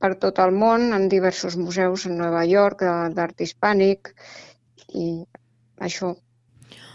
per 0.00 0.14
tot 0.20 0.40
el 0.42 0.52
món, 0.52 0.90
en 0.96 1.08
diversos 1.08 1.56
museus, 1.56 2.04
en 2.08 2.18
Nova 2.20 2.44
York, 2.48 2.84
d'art 3.16 3.40
hispànic, 3.40 4.12
i 4.92 5.08
això. 5.80 6.14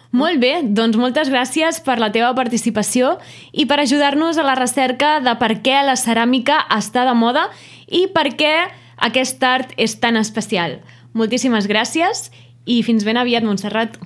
Molt 0.09 0.41
bé, 0.41 0.63
doncs 0.63 0.97
moltes 0.97 1.29
gràcies 1.29 1.77
per 1.85 1.99
la 2.01 2.09
teva 2.13 2.31
participació 2.37 3.17
i 3.53 3.67
per 3.69 3.77
ajudar-nos 3.81 4.39
a 4.41 4.45
la 4.45 4.55
recerca 4.57 5.19
de 5.21 5.35
per 5.37 5.51
què 5.65 5.83
la 5.85 5.93
ceràmica 6.01 6.63
està 6.73 7.03
de 7.05 7.13
moda 7.13 7.45
i 7.91 8.05
per 8.13 8.29
què 8.37 8.53
aquest 9.09 9.43
art 9.43 9.73
és 9.77 9.97
tan 9.99 10.19
especial. 10.19 10.79
Moltíssimes 11.17 11.67
gràcies 11.69 12.29
i 12.69 12.81
fins 12.85 13.05
ben 13.07 13.17
aviat, 13.17 13.43
Montserrat. 13.43 13.97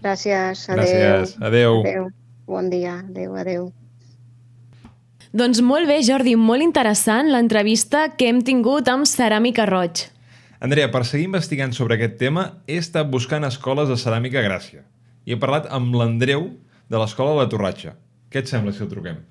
Gràcies, 0.00 0.64
adeu. 0.70 0.78
Gràcies, 0.78 1.36
adeu. 1.42 1.82
Adeu. 1.82 2.08
Bon 2.50 2.70
dia, 2.70 3.00
adeu, 3.04 3.36
adeu. 3.38 3.68
Doncs 5.30 5.60
molt 5.62 5.86
bé, 5.86 6.00
Jordi, 6.02 6.32
molt 6.34 6.64
interessant 6.64 7.28
l'entrevista 7.30 8.08
que 8.18 8.26
hem 8.26 8.40
tingut 8.42 8.88
amb 8.90 9.06
Ceràmica 9.06 9.66
Roig. 9.68 10.08
Andrea, 10.60 10.88
per 10.90 11.04
seguir 11.06 11.28
investigant 11.28 11.70
sobre 11.72 11.94
aquest 11.96 12.18
tema, 12.18 12.48
he 12.66 12.80
estat 12.82 13.06
buscant 13.12 13.46
escoles 13.46 13.88
de 13.88 13.96
ceràmica 14.00 14.40
a 14.40 14.48
Gràcia 14.48 14.82
i 15.24 15.36
he 15.36 15.38
parlat 15.38 15.68
amb 15.70 15.94
l'Andreu 15.94 16.48
de 16.90 16.98
l'escola 16.98 17.36
de 17.36 17.44
la 17.44 17.52
Torratxa. 17.52 17.94
Què 18.30 18.42
et 18.42 18.50
sembla 18.50 18.74
si 18.74 18.82
el 18.82 18.90
truquem? 18.90 19.22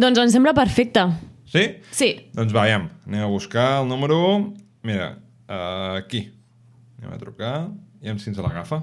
Doncs 0.00 0.22
em 0.22 0.32
sembla 0.32 0.56
perfecte. 0.56 1.04
Sí? 1.52 1.66
Sí. 1.92 2.08
Doncs 2.32 2.54
va, 2.56 2.62
aviam, 2.64 2.86
anem 3.04 3.26
a 3.26 3.28
buscar 3.28 3.82
el 3.82 3.88
número... 3.90 4.16
Mira, 4.82 5.10
uh, 5.44 5.98
aquí. 5.98 6.24
Anem 6.96 7.12
a 7.12 7.18
trucar 7.20 7.56
i 8.00 8.08
em 8.08 8.16
si 8.18 8.30
ens 8.30 8.40
l'agafa. 8.40 8.78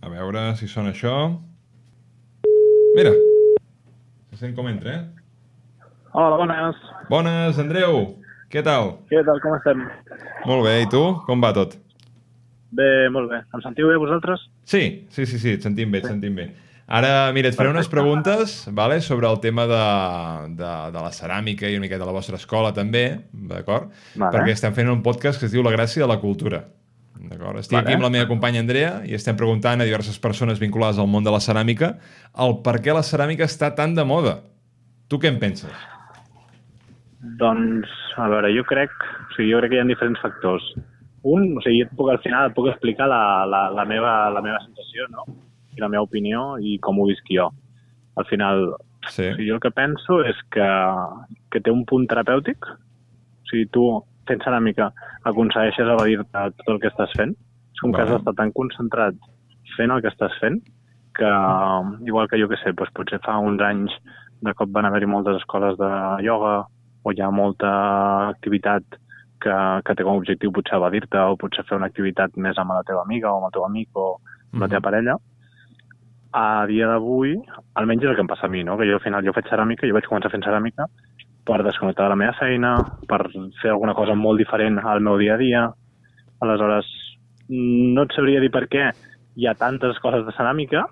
A 0.00 0.08
veure 0.08 0.54
si 0.56 0.68
sona 0.70 0.94
això. 0.94 1.12
Mira, 2.96 3.12
se 4.30 4.40
sent 4.40 4.56
com 4.56 4.70
entra, 4.70 4.94
eh? 4.96 5.84
Hola, 6.16 6.38
bones. 6.40 6.80
Bones, 7.12 7.60
Andreu. 7.60 8.00
Què 8.48 8.64
tal? 8.64 8.94
Què 9.12 9.20
tal, 9.28 9.42
com 9.44 9.58
estem? 9.58 9.84
Molt 10.48 10.64
bé, 10.64 10.72
i 10.86 10.88
tu? 10.88 11.02
Com 11.28 11.44
va 11.44 11.52
tot? 11.52 11.76
Bé, 12.72 12.88
molt 13.12 13.28
bé. 13.28 13.42
Em 13.52 13.66
sentiu 13.66 13.92
bé, 13.92 14.00
vosaltres? 14.00 14.48
Sí, 14.64 14.82
sí, 15.12 15.28
sí, 15.28 15.36
sí, 15.36 15.52
et 15.58 15.68
sentim 15.68 15.92
bé, 15.92 16.00
et 16.00 16.08
sentim 16.08 16.40
bé. 16.40 16.48
Ara, 16.88 17.28
mira, 17.36 17.50
et 17.50 17.56
faré 17.56 17.68
unes 17.68 17.88
preguntes 17.92 18.62
vale, 18.72 19.02
sobre 19.04 19.28
el 19.28 19.40
tema 19.42 19.66
de, 19.68 19.84
de, 20.56 20.70
de 20.94 21.02
la 21.04 21.10
ceràmica 21.12 21.68
i 21.68 21.76
una 21.76 21.84
miqueta 21.84 22.00
de 22.00 22.08
la 22.08 22.14
vostra 22.16 22.38
escola 22.40 22.70
també, 22.72 23.04
d'acord? 23.28 23.90
Vale. 24.14 24.30
Perquè 24.32 24.54
estem 24.54 24.72
fent 24.72 24.88
un 24.88 25.02
podcast 25.04 25.36
que 25.36 25.50
es 25.50 25.52
diu 25.52 25.60
La 25.66 25.74
gràcia 25.74 26.06
de 26.06 26.08
la 26.08 26.16
cultura. 26.22 26.62
D'acord? 27.18 27.58
Estic 27.60 27.76
Vale. 27.76 27.84
aquí 27.84 27.98
amb 27.98 28.06
la 28.06 28.12
meva 28.14 28.28
companya 28.30 28.62
Andrea 28.64 29.02
i 29.04 29.12
estem 29.18 29.36
preguntant 29.36 29.82
a 29.82 29.86
diverses 29.88 30.16
persones 30.22 30.62
vinculades 30.62 31.00
al 31.02 31.10
món 31.12 31.26
de 31.26 31.34
la 31.34 31.42
ceràmica 31.44 31.96
el 32.44 32.56
per 32.64 32.78
què 32.80 32.94
la 32.96 33.04
ceràmica 33.04 33.44
està 33.44 33.74
tan 33.76 33.92
de 33.98 34.06
moda. 34.08 34.38
Tu 35.12 35.18
què 35.20 35.28
en 35.28 35.36
penses? 35.42 35.84
Doncs, 37.40 37.90
a 38.16 38.30
veure, 38.32 38.54
jo 38.54 38.64
crec, 38.64 38.94
o 38.94 39.34
sigui, 39.34 39.50
jo 39.50 39.60
crec 39.60 39.74
que 39.74 39.76
hi 39.76 39.82
ha 39.82 39.88
diferents 39.90 40.22
factors. 40.24 40.70
Un, 41.26 41.50
o 41.58 41.66
sigui, 41.66 41.82
jo 41.82 41.90
puc, 41.98 42.08
al 42.14 42.22
final 42.24 42.48
et 42.48 42.56
puc 42.56 42.70
explicar 42.72 43.10
la, 43.10 43.44
la, 43.50 43.66
la, 43.74 43.84
meva, 43.84 44.14
la 44.32 44.44
meva 44.44 44.62
sensació, 44.64 45.08
no? 45.12 45.26
I 45.78 45.82
la 45.84 45.88
meva 45.92 46.02
opinió 46.08 46.56
i 46.58 46.76
com 46.82 46.98
ho 46.98 47.06
visc 47.08 47.30
jo. 47.30 47.48
Al 48.18 48.26
final, 48.26 48.74
Sí. 49.08 49.22
o 49.30 49.34
sigui, 49.36 49.46
jo 49.48 49.54
el 49.54 49.60
que 49.62 49.70
penso 49.70 50.20
és 50.26 50.36
que, 50.50 50.66
que 51.52 51.60
té 51.62 51.70
un 51.70 51.84
punt 51.86 52.08
terapèutic. 52.10 52.66
O 52.66 53.46
sigui, 53.50 53.66
tu, 53.72 53.84
fent 54.28 54.42
ceràmica, 54.44 54.90
aconsegueixes 55.24 55.86
evadir-te 55.94 56.42
tot 56.58 56.68
el 56.74 56.80
que 56.82 56.90
estàs 56.90 57.14
fent. 57.16 57.30
És 57.72 57.80
com 57.80 57.92
que 57.94 58.02
Vale. 58.02 58.10
has 58.10 58.16
d'estar 58.18 58.34
tan 58.34 58.50
concentrat 58.52 59.14
fent 59.76 59.90
el 59.94 60.02
que 60.02 60.10
estàs 60.10 60.34
fent 60.42 60.58
que, 61.14 61.30
igual 62.06 62.28
que 62.28 62.38
jo 62.40 62.48
que 62.50 62.56
sé, 62.58 62.72
doncs 62.74 62.90
potser 62.94 63.20
fa 63.24 63.38
uns 63.38 63.62
anys 63.62 63.94
de 64.42 64.52
cop 64.54 64.68
van 64.74 64.84
haver-hi 64.86 65.06
moltes 65.06 65.36
escoles 65.40 65.78
de 65.78 65.88
ioga 66.26 66.66
o 67.04 67.12
hi 67.14 67.20
ha 67.22 67.30
molta 67.30 67.70
activitat 68.28 68.82
que, 69.40 69.54
que 69.86 69.94
té 69.94 70.02
com 70.04 70.16
a 70.16 70.18
objectiu 70.20 70.50
potser 70.52 70.76
evadir-te 70.76 71.18
o 71.18 71.36
potser 71.38 71.64
fer 71.64 71.78
una 71.78 71.86
activitat 71.86 72.36
més 72.36 72.58
amb 72.58 72.74
la 72.74 72.82
teva 72.86 73.02
amiga 73.06 73.30
o 73.32 73.38
amb 73.38 73.46
el 73.48 73.54
teu 73.54 73.64
amic 73.64 73.88
o 73.94 74.18
amb 74.52 74.60
la 74.62 74.66
Mhm. 74.66 74.70
teva 74.74 74.80
parella. 74.90 75.16
A 76.36 76.66
dia 76.68 76.86
d'avui, 76.90 77.38
almenys 77.80 78.04
és 78.04 78.10
el 78.10 78.16
que 78.18 78.24
em 78.24 78.28
passa 78.28 78.46
a 78.46 78.52
mi, 78.52 78.60
no? 78.64 78.76
que 78.76 78.86
jo 78.88 78.98
al 78.98 79.04
final 79.04 79.24
jo 79.24 79.32
faig 79.32 79.48
ceràmica, 79.48 79.88
jo 79.88 79.96
vaig 79.96 80.08
començar 80.10 80.30
fent 80.32 80.44
ceràmica 80.44 80.84
per 81.48 81.62
desconnectar 81.64 82.04
de 82.04 82.12
la 82.12 82.18
meva 82.20 82.34
feina, 82.36 82.74
per 83.08 83.22
fer 83.62 83.70
alguna 83.72 83.94
cosa 83.96 84.14
molt 84.14 84.36
diferent 84.42 84.76
al 84.84 85.00
meu 85.00 85.16
dia 85.16 85.38
a 85.38 85.40
dia. 85.40 85.62
Aleshores, 86.44 86.90
no 87.48 88.04
et 88.04 88.12
sabria 88.12 88.42
dir 88.44 88.50
per 88.52 88.66
què 88.68 88.90
hi 89.38 89.46
ha 89.48 89.56
tantes 89.56 89.96
escoles 89.96 90.26
de 90.26 90.34
ceràmica, 90.36 90.84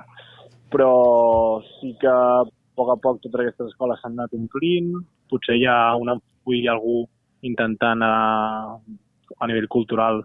però 0.72 1.60
sí 1.76 1.92
que 2.00 2.08
a 2.08 2.46
poc 2.76 2.94
a 2.94 2.96
poc 3.02 3.20
totes 3.20 3.42
aquestes 3.42 3.74
escoles 3.74 4.00
s'han 4.00 4.16
anat 4.16 4.32
omplint, 4.38 4.94
potser 5.30 5.58
hi 5.60 5.66
ha 5.68 5.76
una, 6.00 6.16
hi 6.48 6.64
ha 6.64 6.72
algú 6.72 7.02
intentant 7.44 8.02
a, 8.02 8.14
a 9.36 9.48
nivell 9.50 9.68
cultural 9.68 10.22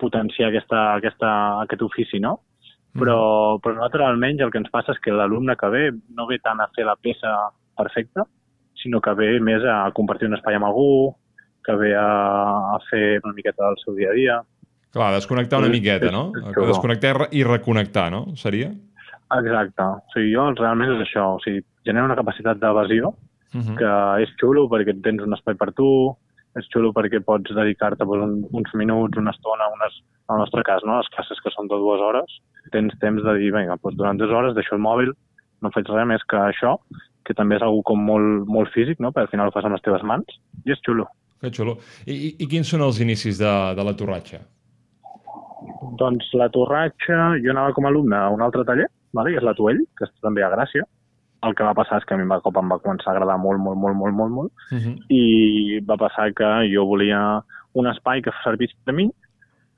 potenciar 0.00 0.50
aquesta, 0.50 0.82
aquesta, 0.96 1.30
aquest 1.64 1.84
ofici, 1.84 2.20
no? 2.20 2.38
Però, 2.98 3.58
però 3.62 3.76
nosaltres 3.76 4.06
almenys 4.06 4.42
el 4.44 4.50
que 4.50 4.58
ens 4.62 4.72
passa 4.72 4.94
és 4.94 5.00
que 5.04 5.14
l'alumne 5.14 5.56
que 5.56 5.68
ve 5.72 5.84
no 6.16 6.26
ve 6.26 6.38
tant 6.42 6.60
a 6.60 6.68
fer 6.76 6.86
la 6.88 6.96
peça 6.96 7.32
perfecta, 7.76 8.24
sinó 8.80 9.00
que 9.04 9.14
ve 9.18 9.38
més 9.40 9.64
a 9.64 9.90
compartir 9.96 10.28
un 10.28 10.36
espai 10.38 10.56
amb 10.56 10.68
algú, 10.68 11.14
que 11.66 11.74
ve 11.76 11.92
a, 11.98 12.08
a 12.76 12.78
fer 12.90 13.20
una 13.24 13.34
miqueta 13.34 13.64
del 13.66 13.78
seu 13.82 13.96
dia 13.98 14.10
a 14.12 14.16
dia. 14.16 14.40
Clar, 14.96 15.12
desconnectar 15.12 15.60
una 15.60 15.72
miqueta, 15.72 16.10
no? 16.14 16.30
Desconnectar 16.54 17.28
i 17.36 17.42
reconnectar, 17.44 18.08
no? 18.14 18.22
Seria? 18.40 18.70
Exacte. 19.36 19.82
O 19.82 20.14
sigui, 20.14 20.32
jo 20.32 20.46
realment 20.54 20.94
és 20.94 21.08
això. 21.08 21.32
O 21.36 21.40
sigui, 21.44 21.64
genera 21.84 22.06
una 22.08 22.18
capacitat 22.18 22.62
d'evasió 22.62 23.14
Uh 23.54 23.62
-huh. 23.62 23.76
que 23.78 24.22
és 24.22 24.30
xulo 24.40 24.68
perquè 24.68 24.92
tens 25.00 25.22
un 25.22 25.32
espai 25.32 25.54
per 25.54 25.72
tu, 25.72 26.16
és 26.56 26.68
xulo 26.72 26.92
perquè 26.96 27.20
pots 27.24 27.52
dedicar-te 27.56 28.06
pues, 28.08 28.22
un, 28.24 28.38
uns 28.56 28.72
minuts, 28.78 29.18
una 29.20 29.34
estona, 29.34 29.68
unes, 29.74 29.98
en 30.26 30.36
el 30.36 30.42
nostre 30.44 30.64
cas, 30.66 30.84
no? 30.88 30.98
les 31.00 31.10
classes 31.14 31.42
que 31.44 31.52
són 31.52 31.68
de 31.70 31.78
dues 31.80 32.02
hores, 32.02 32.38
tens 32.72 32.96
temps 33.02 33.22
de 33.22 33.36
dir, 33.40 33.52
vinga, 33.54 33.76
doncs 33.82 33.98
durant 34.00 34.20
dues 34.20 34.32
hores 34.32 34.56
deixo 34.56 34.76
el 34.76 34.82
mòbil, 34.84 35.12
no 35.62 35.72
faig 35.74 35.88
res 35.92 36.08
més 36.08 36.24
que 36.30 36.40
això, 36.40 36.76
que 37.26 37.36
també 37.36 37.58
és 37.58 37.64
algú 37.66 37.82
com 37.86 38.02
molt, 38.08 38.48
molt 38.48 38.72
físic, 38.74 39.00
no? 39.02 39.12
perquè 39.12 39.26
al 39.26 39.32
final 39.34 39.50
ho 39.50 39.54
fas 39.54 39.68
amb 39.68 39.76
les 39.76 39.84
teves 39.84 40.04
mans, 40.06 40.40
i 40.64 40.72
és 40.72 40.82
xulo. 40.86 41.08
Que 41.42 41.52
xulo. 41.52 41.76
I, 42.06 42.14
i, 42.14 42.28
I 42.40 42.50
quins 42.50 42.68
són 42.72 42.84
els 42.86 43.00
inicis 43.04 43.40
de, 43.42 43.52
de 43.76 43.84
la 43.84 43.96
torratxa? 43.98 44.40
Doncs 46.00 46.28
la 46.38 46.48
torratxa, 46.52 47.18
jo 47.42 47.52
anava 47.52 47.74
com 47.76 47.86
a 47.86 47.92
alumne 47.92 48.16
a 48.16 48.30
un 48.32 48.44
altre 48.44 48.64
taller, 48.68 48.88
vale? 49.16 49.34
que 49.34 49.42
és 49.42 49.46
la 49.46 49.56
Tuell, 49.58 49.82
que 49.98 50.08
està 50.08 50.28
també 50.28 50.44
a 50.44 50.52
Gràcia. 50.54 50.86
El 51.46 51.54
que 51.54 51.64
va 51.64 51.74
passar 51.74 51.98
és 52.00 52.04
que 52.04 52.14
a 52.14 52.16
mi 52.18 52.24
un 52.26 52.40
cop 52.42 52.56
em 52.58 52.68
va 52.72 52.78
començar 52.82 53.10
a 53.12 53.14
agradar 53.16 53.36
molt, 53.38 53.60
molt, 53.62 53.78
molt, 53.78 53.96
molt, 53.96 54.14
molt, 54.14 54.32
molt, 54.32 54.52
Uh 54.72 54.78
-huh. 54.78 54.96
i 55.08 55.80
va 55.80 55.96
passar 55.96 56.32
que 56.34 56.48
jo 56.74 56.84
volia 56.86 57.42
un 57.74 57.86
espai 57.86 58.22
que 58.22 58.32
servís 58.42 58.72
per 58.84 58.94
mi, 58.94 59.10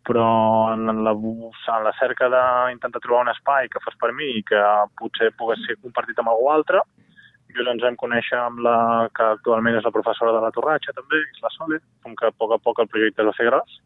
però 0.08 0.72
en 0.72 1.04
la, 1.04 1.12
en 1.12 1.84
la 1.84 1.92
cerca 1.98 2.28
d'intentar 2.32 3.00
trobar 3.00 3.22
un 3.26 3.28
espai 3.34 3.68
que 3.68 3.80
fos 3.84 3.94
per 4.00 4.12
mi 4.14 4.24
i 4.38 4.42
que 4.42 4.60
potser 4.96 5.32
pogués 5.36 5.60
ser 5.66 5.76
compartit 5.82 6.18
amb 6.18 6.28
algú 6.28 6.48
altre, 6.50 6.80
just 7.54 7.68
ens 7.68 7.82
vam 7.82 7.96
conèixer 7.96 8.38
amb 8.38 8.58
la 8.60 9.08
que 9.14 9.22
actualment 9.22 9.76
és 9.76 9.84
la 9.84 9.90
professora 9.90 10.32
de 10.32 10.40
la 10.40 10.50
Torratxa 10.50 10.92
també, 10.94 11.16
és 11.34 11.42
la 11.42 11.50
Sole, 11.50 11.78
com 12.02 12.14
que 12.16 12.26
a 12.26 12.30
poc 12.30 12.52
a 12.52 12.58
poc 12.58 12.78
el 12.80 12.88
projecte 12.88 13.22
es 13.22 13.26
va 13.28 13.32
fer 13.32 13.46
gros 13.50 13.80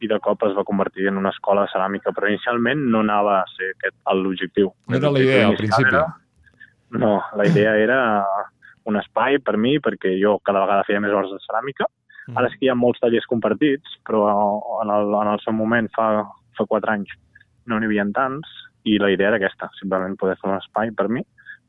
i 0.00 0.08
de 0.10 0.18
cop 0.20 0.42
es 0.44 0.56
va 0.56 0.64
convertir 0.64 1.06
en 1.08 1.16
una 1.16 1.30
escola 1.30 1.62
de 1.62 1.68
ceràmica, 1.72 2.12
però 2.12 2.28
inicialment 2.28 2.80
no 2.90 3.00
anava 3.00 3.40
a 3.40 3.44
ser 3.56 3.70
aquest 3.76 3.94
l'objectiu. 4.12 4.72
No 4.88 4.96
era 4.96 5.10
la 5.10 5.20
idea, 5.20 5.46
al 5.48 5.56
principi. 5.56 5.88
era- 5.88 6.16
No, 7.00 7.18
la 7.34 7.46
idea 7.48 7.74
era 7.80 7.98
un 8.84 8.98
espai 9.00 9.40
per 9.42 9.56
mi, 9.56 9.78
perquè 9.82 10.14
jo 10.20 10.38
cada 10.44 10.62
vegada 10.64 10.86
feia 10.86 11.00
més 11.02 11.12
hores 11.12 11.32
de 11.32 11.40
ceràmica. 11.46 11.88
Ara 12.32 12.48
sí 12.48 12.58
que 12.58 12.66
hi 12.66 12.72
ha 12.72 12.78
molts 12.78 13.02
tallers 13.02 13.26
compartits, 13.28 13.98
però 14.08 14.22
en 14.82 14.92
el, 14.94 15.10
en 15.20 15.30
el 15.34 15.40
seu 15.44 15.52
moment, 15.56 15.90
fa, 15.96 16.24
fa 16.56 16.66
quatre 16.70 16.94
anys, 16.94 17.10
no 17.68 17.78
n'hi 17.78 17.90
havia 17.90 18.06
tants, 18.16 18.48
i 18.88 18.98
la 19.00 19.10
idea 19.12 19.30
era 19.32 19.40
aquesta, 19.40 19.70
simplement 19.78 20.16
poder 20.20 20.36
fer 20.40 20.50
un 20.50 20.56
espai 20.56 20.92
per 20.96 21.08
mi, 21.12 21.24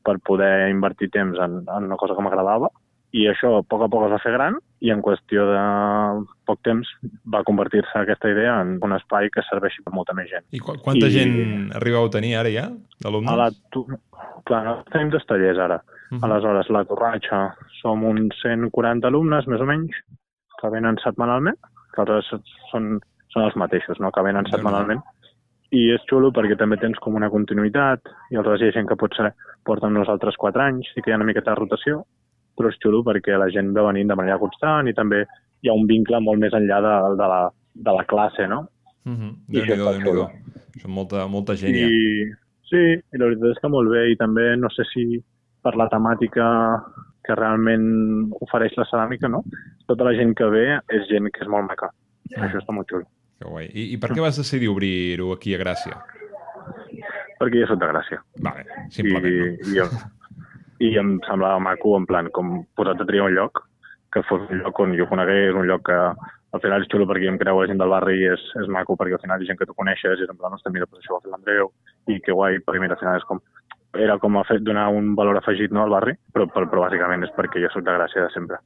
per 0.06 0.18
poder 0.24 0.70
invertir 0.70 1.10
temps 1.12 1.40
en, 1.42 1.62
en 1.66 1.88
una 1.90 1.98
cosa 2.00 2.16
que 2.16 2.24
m'agradava, 2.24 2.70
i 3.16 3.24
això 3.32 3.54
a 3.60 3.64
poc 3.64 3.86
a 3.86 3.88
poc 3.92 4.06
es 4.08 4.12
va 4.12 4.20
fer 4.20 4.34
gran, 4.34 4.58
i 4.84 4.92
en 4.92 5.02
qüestió 5.06 5.46
de 5.48 5.60
poc 6.50 6.60
temps 6.68 6.90
va 7.32 7.44
convertir-se 7.48 8.02
aquesta 8.02 8.32
idea 8.34 8.58
en 8.62 8.76
un 8.84 8.96
espai 8.98 9.30
que 9.32 9.44
serveixi 9.48 9.84
per 9.86 9.94
molta 9.96 10.16
més 10.18 10.28
gent. 10.32 10.44
I 10.52 10.60
qu 10.60 10.76
quanta 10.84 11.08
I- 11.08 11.14
gent 11.14 11.36
arribeu 11.80 12.10
a 12.10 12.12
tenir 12.12 12.34
ara 12.42 12.52
ja, 12.52 12.68
d'alumnes? 13.06 13.38
La, 13.40 13.48
tu... 13.72 13.86
Clar, 14.46 14.82
tenim 14.92 15.14
dos 15.14 15.24
tallers 15.30 15.62
ara. 15.64 15.80
Mhm. 16.12 16.22
Aleshores, 16.28 16.68
la 16.70 16.84
Torratxa 16.86 17.40
som 17.80 18.04
uns 18.06 18.36
140 18.44 19.08
alumnes, 19.08 19.48
més 19.48 19.64
o 19.64 19.70
menys, 19.70 19.96
que 20.60 20.70
venen 20.74 21.00
setmanalment, 21.04 21.58
que 21.96 22.04
aleshores 22.04 22.52
són, 22.74 23.00
són 23.32 23.48
els 23.48 23.56
mateixos, 23.56 24.00
no? 24.04 24.12
que 24.12 24.26
venen 24.28 24.46
setmanalment. 24.52 25.02
I 25.72 25.88
és 25.96 26.04
xulo 26.12 26.30
perquè 26.36 26.60
també 26.60 26.78
tens 26.84 27.00
com 27.02 27.16
una 27.16 27.32
continuïtat, 27.32 28.12
i 28.30 28.36
aleshores 28.36 28.62
hi 28.62 28.70
ha 28.70 28.76
gent 28.76 28.92
que 28.92 29.00
potser 29.00 29.32
porta 29.66 29.88
amb 29.88 29.98
nosaltres 29.98 30.38
4 30.38 30.68
anys, 30.68 30.92
i 30.96 31.02
que 31.02 31.10
hi 31.10 31.16
ha 31.16 31.20
una 31.24 31.28
miqueta 31.32 31.56
de 31.56 31.60
rotació, 31.64 32.04
però 32.56 32.72
és 32.72 32.80
xulo 32.82 33.04
perquè 33.06 33.38
la 33.40 33.50
gent 33.54 33.74
va 33.76 33.88
venint 33.90 34.12
de 34.12 34.18
manera 34.20 34.40
constant 34.42 34.88
i 34.88 34.96
també 34.98 35.26
hi 35.62 35.70
ha 35.70 35.76
un 35.76 35.86
vincle 35.90 36.20
molt 36.24 36.42
més 36.42 36.54
enllà 36.54 36.80
de, 36.86 36.96
de, 37.20 37.30
la, 37.32 37.42
de 37.88 37.96
la 37.98 38.06
classe, 38.10 38.48
no? 38.48 38.66
Uh 39.06 39.14
-huh. 39.14 39.32
I 39.50 39.62
això 39.62 39.76
Déu-n'hi-do, 39.76 39.92
déu 39.92 40.00
nhi 40.00 40.10
xulo. 40.10 40.30
Són 40.82 40.92
molta, 40.92 41.28
molta 41.28 41.56
gent 41.56 41.76
ja. 41.76 41.88
I, 41.88 42.32
sí, 42.70 42.84
i 43.14 43.18
la 43.18 43.26
veritat 43.30 43.52
és 43.52 43.62
que 43.62 43.70
molt 43.70 43.90
bé, 43.90 44.12
i 44.12 44.16
també 44.16 44.56
no 44.58 44.70
sé 44.70 44.84
si 44.94 45.24
per 45.62 45.76
la 45.76 45.90
temàtica 45.90 46.46
que 47.26 47.36
realment 47.36 47.86
ofereix 48.46 48.76
la 48.78 48.86
ceràmica, 48.86 49.28
no? 49.28 49.44
Tota 49.90 50.04
la 50.04 50.14
gent 50.14 50.36
que 50.38 50.46
ve 50.46 50.66
és 50.90 51.08
gent 51.10 51.30
que 51.34 51.44
és 51.46 51.50
molt 51.50 51.66
maca. 51.68 51.90
Mm. 52.30 52.44
Això 52.44 52.62
està 52.62 52.76
molt 52.76 52.90
xulo. 52.92 53.06
Que 53.40 53.50
guai. 53.50 53.70
I, 53.74 53.94
I 53.96 53.98
per 53.98 54.12
què 54.14 54.22
vas 54.22 54.38
decidir 54.38 54.70
obrir-ho 54.72 55.32
aquí 55.34 55.56
a 55.56 55.62
Gràcia? 55.62 55.98
Perquè 57.40 57.64
jo 57.64 57.68
soc 57.72 57.82
de 57.82 57.90
Gràcia. 57.92 58.22
Vale, 58.46 58.66
simplement, 58.90 59.26
I, 59.26 59.50
no? 59.50 59.74
i, 59.74 59.82
em, 59.84 59.90
I 60.84 60.98
em 61.00 61.20
semblava 61.28 61.60
maco, 61.64 61.96
en 61.98 62.06
plan, 62.10 62.28
com 62.36 62.64
posat 62.76 63.00
a 63.02 63.06
triar 63.08 63.30
un 63.30 63.36
lloc, 63.36 63.62
que 64.12 64.24
fos 64.28 64.42
un 64.50 64.60
lloc 64.64 64.80
on 64.80 64.96
jo 64.98 65.08
conegués, 65.08 65.56
un 65.56 65.68
lloc 65.68 65.86
que 65.88 65.96
al 65.96 66.62
final 66.64 66.82
és 66.84 66.88
xulo 66.92 67.06
perquè 67.08 67.28
em 67.28 67.38
creu 67.40 67.60
la 67.60 67.68
gent 67.68 67.80
del 67.80 67.92
barri 67.92 68.16
i 68.22 68.28
és, 68.32 68.44
és 68.62 68.68
maco 68.72 68.96
perquè 68.96 69.18
al 69.18 69.22
final 69.24 69.42
hi 69.42 69.46
ha 69.46 69.50
gent 69.52 69.60
que 69.60 69.68
tu 69.68 69.74
coneixes 69.76 70.20
i 70.20 70.24
és 70.24 70.30
en 70.32 70.38
plan, 70.40 70.54
ostres, 70.56 70.74
mira, 70.74 70.88
pues 70.88 71.02
això 71.04 71.16
ho 71.16 71.18
ha 71.18 71.24
fet 71.24 71.32
l'Andreu 71.34 71.72
i 72.08 72.20
que 72.24 72.32
guai, 72.36 72.60
perquè 72.64 72.80
mira, 72.84 72.96
al 72.96 73.02
final 73.04 73.20
és 73.20 73.28
com 73.28 73.42
era 73.96 74.18
com 74.20 74.36
a 74.38 74.44
fet 74.44 74.64
donar 74.64 74.90
un 74.92 75.14
valor 75.16 75.38
afegit 75.40 75.72
no, 75.72 75.84
al 75.84 75.92
barri, 75.92 76.16
però, 76.36 76.48
però, 76.52 76.68
però 76.72 76.82
bàsicament 76.86 77.24
és 77.24 77.32
perquè 77.36 77.62
jo 77.64 77.70
sóc 77.72 77.84
de 77.88 77.94
Gràcia 77.96 78.26
de 78.26 78.32
sempre. 78.34 78.58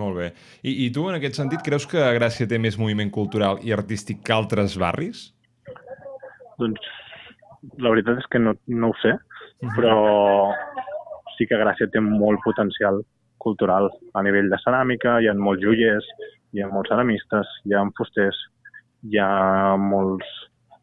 Molt 0.00 0.16
bé. 0.16 0.28
I, 0.62 0.86
I 0.86 0.90
tu, 0.92 1.06
en 1.08 1.16
aquest 1.16 1.36
sentit, 1.36 1.60
creus 1.64 1.84
que 1.88 2.00
Gràcia 2.16 2.48
té 2.48 2.56
més 2.60 2.76
moviment 2.80 3.10
cultural 3.12 3.60
i 3.64 3.72
artístic 3.76 4.22
que 4.24 4.32
altres 4.32 4.76
barris? 4.80 5.26
Doncs 6.60 6.80
la 7.84 7.92
veritat 7.92 8.20
és 8.22 8.28
que 8.32 8.40
no, 8.40 8.56
no 8.66 8.92
ho 8.92 8.96
sé, 9.02 9.16
Mhm. 9.58 9.72
però 9.74 9.94
sí 11.38 11.46
que 11.46 11.60
Gràcia 11.60 11.88
té 11.92 12.02
molt 12.02 12.42
potencial 12.44 13.00
cultural 13.38 13.88
a 14.18 14.24
nivell 14.26 14.50
de 14.50 14.58
ceràmica, 14.64 15.18
hi 15.22 15.30
ha 15.30 15.36
molts 15.38 15.62
joiers, 15.62 16.06
hi 16.52 16.62
ha 16.62 16.68
molts 16.72 16.90
ceramistes, 16.92 17.54
hi 17.64 17.76
ha 17.76 17.86
fusters, 17.98 18.42
hi 19.06 19.22
ha 19.22 19.76
molts... 19.78 20.36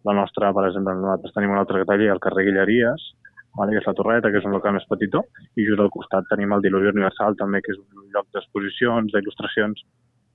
La 0.06 0.14
nostra, 0.14 0.52
per 0.54 0.68
exemple, 0.68 0.94
nosaltres 1.00 1.34
tenim 1.34 1.56
un 1.56 1.58
altre 1.58 1.80
taller 1.90 2.12
al 2.14 2.20
carrer 2.22 2.44
Guilleries, 2.46 3.08
vale, 3.58 3.74
que 3.74 3.80
és 3.82 3.88
la 3.90 3.96
Torreta, 3.98 4.30
que 4.30 4.38
és 4.38 4.46
un 4.46 4.54
local 4.54 4.76
més 4.76 4.86
petitó, 4.86 5.24
i 5.58 5.66
just 5.66 5.82
al 5.82 5.90
costat 5.90 6.28
tenim 6.30 6.54
el 6.54 6.62
Diluvi 6.62 6.92
Universal, 6.92 7.34
també, 7.40 7.64
que 7.66 7.74
és 7.74 7.80
un 7.82 8.12
lloc 8.14 8.28
d'exposicions, 8.36 9.10
d'il·lustracions, 9.16 9.82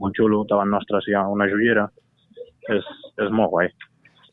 molt 0.03 0.19
xulo, 0.19 0.43
davant 0.51 0.75
nostres 0.75 1.07
hi 1.07 1.15
ha 1.15 1.23
una 1.31 1.47
joiera, 1.53 1.87
és, 2.75 2.91
és 3.23 3.31
molt 3.31 3.55
guai. 3.55 3.71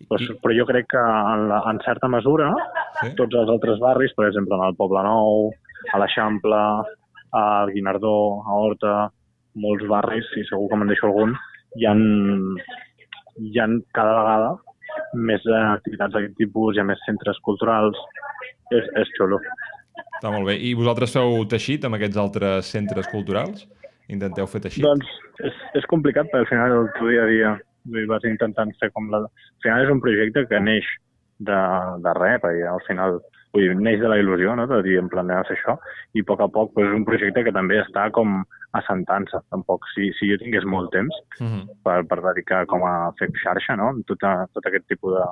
Però, 0.09 0.33
però 0.41 0.57
jo 0.57 0.65
crec 0.71 0.89
que 0.95 1.05
en, 1.05 1.45
la, 1.51 1.61
en 1.69 1.85
certa 1.85 2.09
mesura 2.09 2.49
Sí? 3.01 3.13
tots 3.17 3.37
els 3.37 3.49
altres 3.53 3.79
barris, 3.81 4.13
per 4.17 4.27
exemple, 4.27 4.57
en 4.57 4.65
el 4.65 4.75
Poble 4.77 5.03
Nou, 5.05 5.51
a 5.93 5.99
l'Eixample, 6.01 6.61
al 7.37 7.71
Guinardó, 7.73 8.17
a 8.45 8.57
Horta, 8.57 8.95
molts 9.57 9.85
barris, 9.89 10.29
i 10.37 10.45
segur 10.49 10.69
que 10.69 10.79
me'n 10.79 10.91
deixo 10.91 11.09
algun, 11.09 11.35
hi 11.77 11.87
ha, 11.87 11.93
hi 13.43 13.59
ha 13.59 13.67
cada 13.97 14.15
vegada 14.19 14.51
més 15.13 15.43
activitats 15.59 16.15
d'aquest 16.15 16.37
tipus, 16.39 16.75
hi 16.75 16.81
ha 16.81 16.87
més 16.87 17.01
centres 17.05 17.39
culturals, 17.45 17.97
és, 18.71 18.85
és 19.01 19.13
xulo. 19.17 19.39
Està 20.17 20.31
molt 20.33 20.47
bé. 20.49 20.57
I 20.57 20.73
vosaltres 20.77 21.13
feu 21.13 21.43
teixit 21.49 21.85
amb 21.85 21.97
aquests 21.97 22.17
altres 22.21 22.71
centres 22.73 23.09
culturals? 23.11 23.67
Intenteu 24.13 24.47
fer 24.49 24.63
teixit? 24.63 24.85
Doncs 24.85 25.09
és, 25.45 25.57
és 25.77 25.87
complicat, 25.91 26.29
perquè 26.31 26.45
al 26.45 26.49
final 26.49 26.77
el 26.79 26.93
teu 26.97 27.11
dia 27.11 27.25
a 27.25 27.31
dia 27.31 27.55
vas 28.09 28.25
intentant 28.27 28.73
fer 28.81 28.89
com 28.95 29.11
la... 29.11 29.23
Al 29.27 29.65
final 29.65 29.85
és 29.85 29.91
un 29.93 30.01
projecte 30.03 30.45
que 30.49 30.61
neix 30.63 30.87
de, 31.37 31.59
de 32.03 32.13
res, 32.17 32.39
perquè 32.43 32.65
al 32.71 32.83
final 32.87 33.19
vull 33.57 33.65
dir, 33.65 33.75
neix 33.81 33.99
de 34.03 34.11
la 34.13 34.19
il·lusió, 34.21 34.53
no?, 34.55 34.67
de 34.69 34.77
dir, 34.85 34.99
en 35.01 35.09
plan, 35.09 35.25
anem 35.25 35.41
a 35.41 35.47
fer 35.49 35.57
això, 35.57 35.75
i 36.13 36.21
a 36.21 36.27
poc 36.29 36.45
a 36.45 36.47
poc 36.53 36.71
pues, 36.77 36.87
és 36.87 36.95
un 36.99 37.05
projecte 37.09 37.43
que 37.47 37.53
també 37.55 37.81
està 37.81 38.07
com 38.13 38.37
assentant-se. 38.77 39.39
Tampoc, 39.53 39.85
si, 39.95 40.11
si 40.19 40.29
jo 40.31 40.37
tingués 40.41 40.65
molt 40.69 40.91
temps 40.93 41.15
Mhm. 41.41 41.67
per, 41.83 42.03
per 42.05 42.19
dedicar 42.29 42.65
com 42.69 42.83
a 42.85 43.11
fer 43.19 43.29
xarxa, 43.43 43.75
no?, 43.79 43.93
tot, 44.05 44.23
a, 44.23 44.45
tot 44.53 44.65
aquest 44.69 44.87
tipus 44.87 45.13
de 45.17 45.25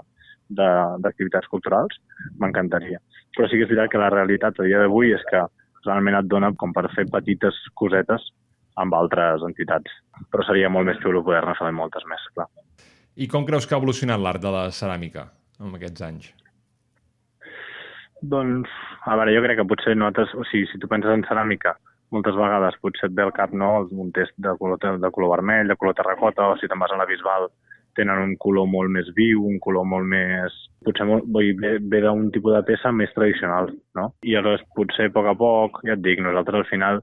de- 0.47 0.97
d'activitats 1.01 1.47
culturals, 1.49 1.95
m'encantaria. 2.37 2.99
Però 3.33 3.47
sí 3.49 3.57
que 3.57 3.63
és 3.65 3.69
veritat 3.71 3.89
que 3.89 3.97
la 3.97 4.11
realitat 4.13 4.59
a 4.59 4.63
dia 4.67 4.77
d'avui 4.77 5.09
és 5.15 5.23
que 5.31 5.39
realment 5.87 6.19
et 6.19 6.27
dona 6.29 6.51
com 6.53 6.71
per 6.71 6.83
fer 6.93 7.07
petites 7.09 7.57
cosetes 7.73 8.27
amb 8.77 8.93
altres 8.93 9.41
entitats. 9.41 9.89
Però 10.29 10.45
seria 10.45 10.69
molt 10.69 10.85
més 10.85 10.99
xulo 11.01 11.23
poder-ne 11.25 11.55
fer 11.57 11.71
moltes 11.73 12.05
més, 12.05 12.21
clar. 12.35 12.45
I 13.17 13.25
com 13.27 13.43
creus 13.43 13.65
que 13.65 13.73
ha 13.73 13.79
evolucionat 13.81 14.21
l'art 14.21 14.39
de 14.45 14.51
la 14.53 14.67
ceràmica 14.69 15.31
en 15.59 15.73
aquests 15.79 16.01
anys? 16.05 16.29
Doncs, 18.21 18.71
a 19.05 19.17
veure, 19.19 19.33
jo 19.35 19.43
crec 19.43 19.59
que 19.59 19.67
potser 19.67 19.95
nosaltres, 19.95 20.33
o 20.35 20.45
sigui, 20.47 20.69
si 20.71 20.79
tu 20.79 20.87
penses 20.91 21.11
en 21.11 21.25
ceràmica, 21.27 21.75
moltes 22.15 22.37
vegades 22.37 22.77
potser 22.81 23.09
et 23.09 23.15
ve 23.17 23.25
al 23.25 23.33
cap 23.35 23.53
no, 23.53 23.87
un 23.91 24.11
test 24.15 24.33
de 24.37 24.53
color, 24.59 24.79
de 24.79 25.11
color 25.11 25.33
vermell, 25.35 25.67
de 25.67 25.77
color 25.79 25.97
terracota, 25.97 26.51
o 26.51 26.59
si 26.59 26.69
te'n 26.71 26.79
vas 26.79 26.93
a 26.93 26.99
la 26.99 27.07
Bisbal, 27.09 27.49
tenen 27.95 28.21
un 28.21 28.35
color 28.39 28.67
molt 28.67 28.91
més 28.91 29.09
viu, 29.15 29.43
un 29.47 29.59
color 29.63 29.85
molt 29.87 30.07
més... 30.11 30.55
Potser 30.85 31.07
molt, 31.09 31.27
vull, 31.31 31.53
ve, 31.61 31.77
ve 31.81 32.01
d'un 32.03 32.27
tipus 32.35 32.53
de 32.53 32.63
peça 32.67 32.91
més 32.93 33.13
tradicional, 33.15 33.71
no? 33.97 34.09
I 34.23 34.35
aleshores 34.35 34.65
potser 34.77 35.09
a 35.09 35.13
poc 35.15 35.29
a 35.31 35.35
poc, 35.39 35.79
ja 35.87 35.95
et 35.95 36.03
dic, 36.03 36.21
nosaltres 36.23 36.61
al 36.61 36.69
final, 36.69 37.01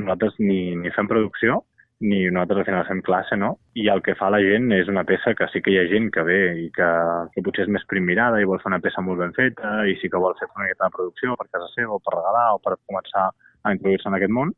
nosaltres 0.00 0.38
ni, 0.42 0.74
ni 0.80 0.92
fem 0.96 1.08
producció, 1.10 1.60
ni 2.00 2.22
nosaltres 2.30 2.62
al 2.62 2.64
final 2.64 2.86
fem 2.88 3.02
classe, 3.04 3.36
no? 3.36 3.50
I 3.76 3.88
el 3.92 4.00
que 4.02 4.14
fa 4.16 4.30
la 4.32 4.40
gent 4.40 4.70
és 4.72 4.88
una 4.88 5.04
peça 5.04 5.34
que 5.36 5.48
sí 5.52 5.60
que 5.60 5.74
hi 5.74 5.78
ha 5.80 5.88
gent 5.90 6.08
que 6.14 6.24
ve 6.24 6.38
i 6.62 6.70
que, 6.72 6.88
que 7.34 7.44
potser 7.44 7.66
és 7.66 7.72
més 7.72 7.84
primmirada 7.90 8.40
i 8.40 8.48
vol 8.48 8.60
fer 8.62 8.70
una 8.72 8.80
peça 8.80 9.04
molt 9.04 9.20
ben 9.20 9.34
feta 9.36 9.82
i 9.84 9.98
sí 10.00 10.08
que 10.08 10.22
vol 10.22 10.36
fer 10.38 10.48
una 10.48 10.64
miqueta 10.64 10.88
de 10.88 10.96
producció 10.96 11.36
per 11.36 11.50
casa 11.50 11.68
seva 11.74 11.98
o 11.98 12.00
per 12.00 12.16
regalar 12.16 12.46
o 12.56 12.62
per 12.64 12.78
començar 12.88 13.28
a 13.28 13.74
introduir-se 13.76 14.08
en 14.08 14.16
aquest 14.16 14.32
món, 14.32 14.54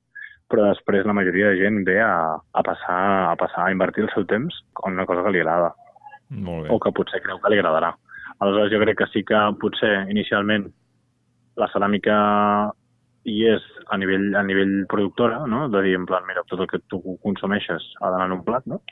però 0.52 0.68
després 0.68 1.07
la 1.09 1.16
majoria 1.18 1.50
de 1.50 1.59
gent 1.64 1.83
ve 1.88 1.98
a, 2.05 2.38
a, 2.38 2.62
passar, 2.62 3.00
a 3.33 3.35
passar 3.40 3.66
a 3.66 3.74
invertir 3.74 4.05
el 4.07 4.12
seu 4.14 4.26
temps 4.31 4.62
en 4.85 4.94
una 4.94 5.07
cosa 5.11 5.24
que 5.26 5.35
li 5.35 5.42
agrada 5.42 5.72
Molt 6.31 6.68
bé. 6.68 6.70
o 6.70 6.78
que 6.78 6.94
potser 6.94 7.22
creu 7.24 7.42
que 7.42 7.50
li 7.50 7.59
agradarà. 7.59 7.90
Aleshores 8.38 8.70
jo 8.70 8.81
crec 8.85 9.00
que 9.02 9.11
sí 9.11 9.24
que 9.26 9.40
potser 9.59 10.07
inicialment 10.14 10.70
la 11.59 11.68
ceràmica 11.74 12.14
hi 13.24 13.37
és 13.46 13.64
a 13.90 13.98
nivell, 13.98 14.35
a 14.35 14.42
nivell 14.42 14.87
productora, 14.90 15.44
no? 15.46 15.68
de 15.70 15.82
dir 15.82 15.94
en 15.94 16.06
plan, 16.06 16.24
mira, 16.26 16.42
tot 16.48 16.61
el 16.61 16.68
que 16.70 16.80
tu 16.90 17.00
consumeixes 17.22 17.85
ha 18.00 18.11
d'anar 18.11 18.26
en 18.30 18.38
un 18.38 18.44
plat, 18.44 18.66
no? 18.66 18.82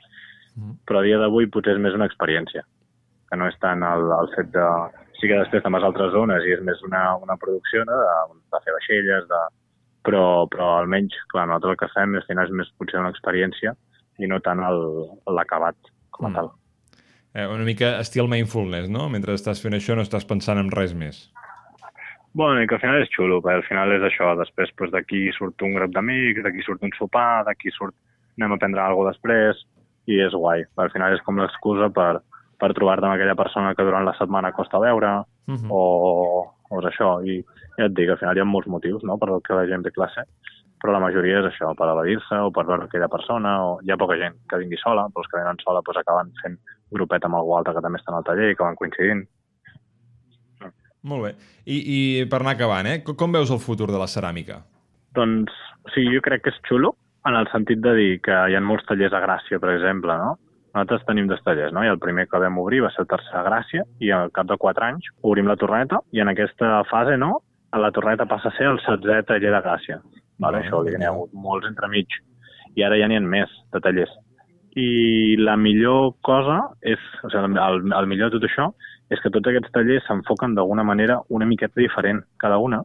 Mhm. 0.55 0.81
però 0.85 0.99
a 0.99 1.03
dia 1.03 1.17
d'avui 1.17 1.47
potser 1.47 1.77
és 1.77 1.79
més 1.79 1.93
una 1.95 2.05
experiència, 2.09 2.63
que 3.29 3.37
no 3.39 3.47
és 3.47 3.55
tant 3.63 3.83
el, 3.87 4.09
el 4.19 4.29
fet 4.35 4.51
de... 4.51 4.67
Sí 5.21 5.29
que 5.29 5.37
després 5.37 5.61
te'n 5.63 5.71
vas 5.71 5.83
a 5.83 5.87
altres 5.91 6.11
zones 6.11 6.43
i 6.43 6.51
és 6.55 6.61
més 6.65 6.81
una, 6.83 7.15
una 7.21 7.37
producció 7.37 7.85
no? 7.85 7.93
de, 7.93 8.39
de 8.51 8.59
fer 8.65 8.73
vaixelles, 8.73 9.27
de... 9.29 9.41
però, 10.03 10.47
però 10.51 10.79
almenys, 10.79 11.13
clar, 11.31 11.45
nosaltres 11.47 11.75
el 11.75 11.79
que 11.83 11.91
fem 11.93 12.15
és, 12.15 12.23
al 12.23 12.27
final 12.27 12.49
és 12.49 12.55
més 12.59 12.71
potser 12.79 12.99
una 12.99 13.11
experiència 13.13 13.75
i 14.19 14.27
no 14.27 14.39
tant 14.43 14.59
l'acabat 15.27 15.77
com 16.09 16.25
a 16.25 16.29
Mm. 16.29 16.33
tal. 16.33 16.51
Eh, 17.33 17.47
una 17.47 17.63
mica 17.63 17.93
estil 18.01 18.27
mindfulness, 18.27 18.89
no? 18.89 19.07
Mentre 19.09 19.33
estàs 19.37 19.61
fent 19.63 19.73
això 19.77 19.95
no 19.95 20.03
estàs 20.03 20.25
pensant 20.27 20.59
en 20.59 20.71
res 20.71 20.93
més. 20.93 21.29
Bueno, 22.33 22.61
i 22.61 22.67
que 22.67 22.77
al 22.77 22.81
final 22.81 23.01
és 23.01 23.11
xulo, 23.11 23.41
perquè 23.43 23.59
al 23.59 23.67
final 23.67 23.91
és 23.97 24.05
això, 24.07 24.31
després 24.39 24.71
pues, 24.79 24.91
d'aquí 24.93 25.29
surt 25.35 25.61
un 25.67 25.75
grup 25.75 25.91
d'amics, 25.91 26.43
d'aquí 26.45 26.63
surt 26.63 26.83
un 26.87 26.93
sopar, 26.97 27.43
d'aquí 27.47 27.73
surt 27.75 27.95
anem 28.39 28.55
a 28.55 28.57
prendre 28.61 28.81
alguna 28.81 29.11
cosa 29.11 29.17
després, 29.17 29.65
i 30.07 30.21
és 30.23 30.33
guai. 30.33 30.63
Al 30.79 30.91
final 30.93 31.13
és 31.13 31.21
com 31.25 31.37
l'excusa 31.37 31.91
per, 31.93 32.21
per 32.57 32.71
trobar-te 32.77 33.05
amb 33.05 33.17
aquella 33.17 33.35
persona 33.35 33.75
que 33.75 33.83
durant 33.83 34.07
la 34.07 34.15
setmana 34.19 34.53
costa 34.55 34.79
veure, 34.79 35.21
Uh 35.51 35.55
-huh. 35.57 35.67
o, 35.69 36.53
o 36.69 36.79
és 36.79 36.85
això, 36.85 37.19
i 37.25 37.43
ja 37.77 37.85
et 37.85 37.93
dic, 37.93 38.09
al 38.09 38.17
final 38.17 38.37
hi 38.37 38.41
ha 38.41 38.45
molts 38.45 38.67
motius 38.67 39.03
no?, 39.03 39.17
per 39.17 39.29
el 39.29 39.41
que 39.41 39.53
la 39.53 39.65
gent 39.65 39.83
ve 39.83 39.89
a 39.89 39.97
classe, 39.97 40.23
però 40.81 40.93
la 40.93 40.99
majoria 40.99 41.39
és 41.39 41.45
això, 41.45 41.75
per 41.75 41.89
evadir-se 41.89 42.35
o 42.35 42.51
per 42.51 42.65
veure 42.65 42.83
aquella 42.85 43.07
persona, 43.07 43.51
o 43.65 43.79
hi 43.83 43.91
ha 43.91 43.97
poca 43.97 44.17
gent 44.17 44.35
que 44.49 44.57
vingui 44.57 44.77
sola, 44.77 45.07
però 45.09 45.21
els 45.21 45.29
que 45.29 45.37
venen 45.37 45.57
sola 45.63 45.81
pues, 45.81 45.97
acaben 45.97 46.31
fent 46.41 46.57
grupet 46.91 47.25
amb 47.25 47.35
algú 47.35 47.55
altre 47.57 47.73
que 47.73 47.81
també 47.81 47.99
està 47.99 48.11
en 48.11 48.17
el 48.17 48.23
taller 48.23 48.51
i 48.51 48.55
que 48.55 48.63
van 48.63 48.75
coincidint. 48.75 49.27
Molt 51.03 51.25
bé. 51.25 51.31
I, 51.65 51.77
I 51.77 51.99
per 52.29 52.41
anar 52.41 52.55
acabant, 52.57 52.87
eh? 52.89 52.99
Com, 53.05 53.33
veus 53.33 53.51
el 53.53 53.61
futur 53.63 53.89
de 53.89 53.99
la 54.01 54.09
ceràmica? 54.09 54.61
Doncs, 55.17 55.53
sí, 55.95 56.05
jo 56.13 56.21
crec 56.23 56.45
que 56.45 56.53
és 56.53 56.61
xulo 56.67 56.93
en 57.27 57.37
el 57.37 57.49
sentit 57.51 57.81
de 57.81 57.93
dir 57.97 58.11
que 58.25 58.37
hi 58.49 58.55
ha 58.57 58.61
molts 58.63 58.87
tallers 58.89 59.13
a 59.13 59.21
Gràcia, 59.23 59.59
per 59.61 59.75
exemple, 59.75 60.15
no? 60.17 60.37
Nosaltres 60.71 61.03
tenim 61.07 61.27
dos 61.27 61.41
tallers, 61.43 61.73
no? 61.75 61.83
I 61.83 61.91
el 61.91 61.99
primer 61.99 62.27
que 62.31 62.39
vam 62.39 62.57
obrir 62.61 62.79
va 62.85 62.91
ser 62.93 63.03
el 63.03 63.09
tercer 63.11 63.35
a 63.37 63.43
Gràcia 63.45 63.83
i 63.99 64.11
al 64.15 64.31
cap 64.35 64.47
de 64.47 64.57
quatre 64.61 64.87
anys 64.87 65.09
obrim 65.27 65.49
la 65.49 65.57
Torreta 65.59 65.99
i 66.15 66.21
en 66.23 66.31
aquesta 66.31 66.79
fase, 66.89 67.17
no? 67.19 67.41
La 67.77 67.91
Torreta 67.95 68.27
passa 68.27 68.49
a 68.49 68.55
ser 68.55 68.69
el 68.71 68.79
setzè 68.85 69.21
taller 69.27 69.51
de 69.51 69.61
Gràcia. 69.65 69.99
Vale? 70.01 70.21
Vale, 70.41 70.63
Això 70.63 70.79
vol 70.79 70.87
dir 70.87 70.95
que 70.95 71.01
n'hi 71.01 71.09
ha 71.09 71.13
hagut 71.13 71.33
molts 71.33 71.67
entremig. 71.69 72.17
I 72.79 72.85
ara 72.87 72.97
ja 72.99 73.09
n'hi 73.11 73.19
ha 73.19 73.25
més 73.25 73.51
de 73.73 73.83
tallers. 73.83 74.13
I 74.79 75.35
la 75.39 75.57
millor 75.59 76.13
cosa 76.23 76.61
és, 76.81 77.01
o 77.23 77.29
sigui, 77.29 77.59
el, 77.59 77.81
el 77.91 78.07
millor 78.07 78.31
de 78.31 78.39
tot 78.39 78.47
això 78.47 78.69
és 79.11 79.19
que 79.19 79.31
tots 79.33 79.49
aquests 79.51 79.73
tallers 79.75 80.05
s'enfoquen 80.07 80.55
d'alguna 80.55 80.85
manera 80.87 81.19
una 81.29 81.47
miqueta 81.49 81.81
diferent 81.81 82.21
cada 82.39 82.57
una 82.63 82.79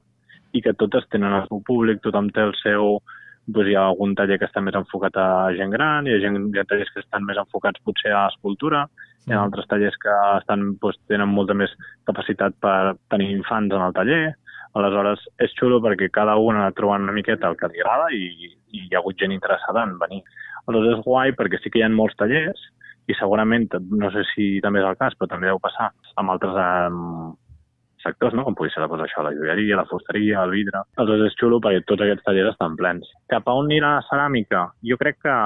i 0.57 0.62
que 0.62 0.75
totes 0.75 1.07
tenen 1.12 1.37
el 1.37 1.46
seu 1.46 1.62
públic, 1.66 2.03
tothom 2.03 2.33
té 2.33 2.46
el 2.46 2.57
seu... 2.62 2.99
Doncs 3.46 3.68
hi 3.70 3.77
ha 3.79 3.85
algun 3.87 4.16
taller 4.18 4.40
que 4.42 4.49
està 4.49 4.59
més 4.59 4.75
enfocat 4.75 5.14
a 5.22 5.53
gent 5.55 5.70
gran, 5.70 6.09
hi 6.09 6.16
ha, 6.16 6.18
gent, 6.18 6.49
hi 6.51 6.59
ha 6.59 6.64
tallers 6.66 6.88
que 6.90 6.99
estan 6.99 7.22
més 7.22 7.38
enfocats 7.38 7.79
potser 7.87 8.11
a 8.11 8.25
escultura, 8.33 8.81
hi 9.22 9.31
ha 9.31 9.37
Mm. 9.37 9.44
altres 9.44 9.68
tallers 9.70 9.94
que 10.03 10.16
estan, 10.38 10.64
doncs, 10.83 10.99
tenen 11.07 11.31
molta 11.31 11.55
més 11.55 11.70
capacitat 12.11 12.55
per 12.59 12.96
tenir 13.11 13.31
infants 13.37 13.75
en 13.75 13.85
el 13.87 13.94
taller. 13.94 14.35
Aleshores, 14.76 15.22
és 15.40 15.54
xulo 15.56 15.78
perquè 15.80 16.10
cada 16.12 16.34
una 16.36 16.66
ha 16.66 16.74
trobant 16.76 17.06
una 17.06 17.14
miqueta 17.16 17.48
el 17.48 17.56
que 17.56 17.70
li 17.72 17.80
agrada 17.80 18.10
i, 18.12 18.50
i 18.76 18.82
hi 18.84 18.94
ha 18.94 19.00
hagut 19.00 19.16
gent 19.20 19.32
interessada 19.32 19.86
en 19.86 19.96
venir. 20.02 20.20
Aleshores, 20.66 20.98
és 20.98 21.06
guai 21.06 21.32
perquè 21.38 21.60
sí 21.62 21.72
que 21.72 21.80
hi 21.80 21.86
ha 21.86 21.92
molts 21.92 22.18
tallers 22.20 22.60
i 23.06 23.14
segurament, 23.16 23.68
no 24.02 24.10
sé 24.12 24.24
si 24.34 24.46
també 24.60 24.82
és 24.82 24.88
el 24.88 24.98
cas, 25.00 25.14
però 25.16 25.30
també 25.30 25.48
deu 25.48 25.60
passar 25.62 25.92
amb 26.20 26.32
altres 26.34 26.56
um, 26.58 27.36
sectors, 28.02 28.34
no? 28.34 28.44
com 28.46 28.56
pugui 28.58 28.72
ser 28.74 28.82
doncs, 28.84 29.04
això, 29.06 29.22
la 29.24 29.32
joieria, 29.36 29.78
la 29.78 29.86
fusteria, 29.88 30.42
el 30.42 30.54
vidre. 30.58 30.82
Aleshores 30.98 31.30
és 31.30 31.38
xulo 31.40 31.60
perquè 31.62 31.84
tots 31.86 32.04
aquests 32.04 32.26
tallers 32.26 32.52
estan 32.52 32.76
plens. 32.78 33.08
Cap 33.32 33.48
a 33.48 33.54
on 33.56 33.70
anirà 33.70 33.94
la 33.96 34.04
ceràmica? 34.10 34.66
Jo 34.90 34.98
crec 35.00 35.22
que, 35.24 35.36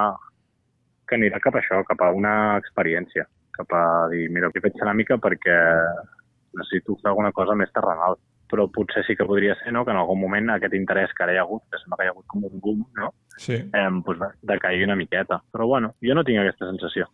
que 1.07 1.21
anirà 1.21 1.43
cap 1.45 1.55
a 1.55 1.63
això, 1.63 1.85
cap 1.89 2.03
a 2.03 2.11
una 2.17 2.35
experiència, 2.61 3.29
cap 3.57 3.77
a 3.77 3.85
dir, 4.13 4.27
mira, 4.35 4.51
he 4.51 4.65
fet 4.65 4.81
ceràmica 4.81 5.21
perquè 5.23 5.61
necessito 6.59 6.99
fer 6.99 7.13
alguna 7.13 7.33
cosa 7.37 7.55
més 7.55 7.71
terrenal. 7.77 8.19
Però 8.51 8.67
potser 8.73 9.05
sí 9.07 9.15
que 9.17 9.25
podria 9.25 9.55
ser 9.63 9.73
no, 9.73 9.85
que 9.85 9.93
en 9.95 9.97
algun 10.01 10.19
moment 10.21 10.51
aquest 10.51 10.75
interès 10.75 11.13
que 11.15 11.23
ara 11.23 11.33
hi 11.35 11.39
ha 11.39 11.43
hagut, 11.47 11.63
que 11.71 11.79
sembla 11.79 11.97
que 12.01 12.05
hi 12.05 12.11
ha 12.11 12.15
hagut 12.17 12.27
com 12.27 12.45
un 12.49 12.61
boom, 12.61 12.85
no? 12.99 13.13
Sí. 13.37 13.55
eh, 13.55 13.89
doncs 14.07 14.37
decaigui 14.43 14.85
una 14.85 14.97
miqueta. 14.97 15.41
Però 15.53 15.67
bueno, 15.67 15.95
jo 16.03 16.15
no 16.15 16.25
tinc 16.25 16.41
aquesta 16.43 16.67
sensació. 16.67 17.07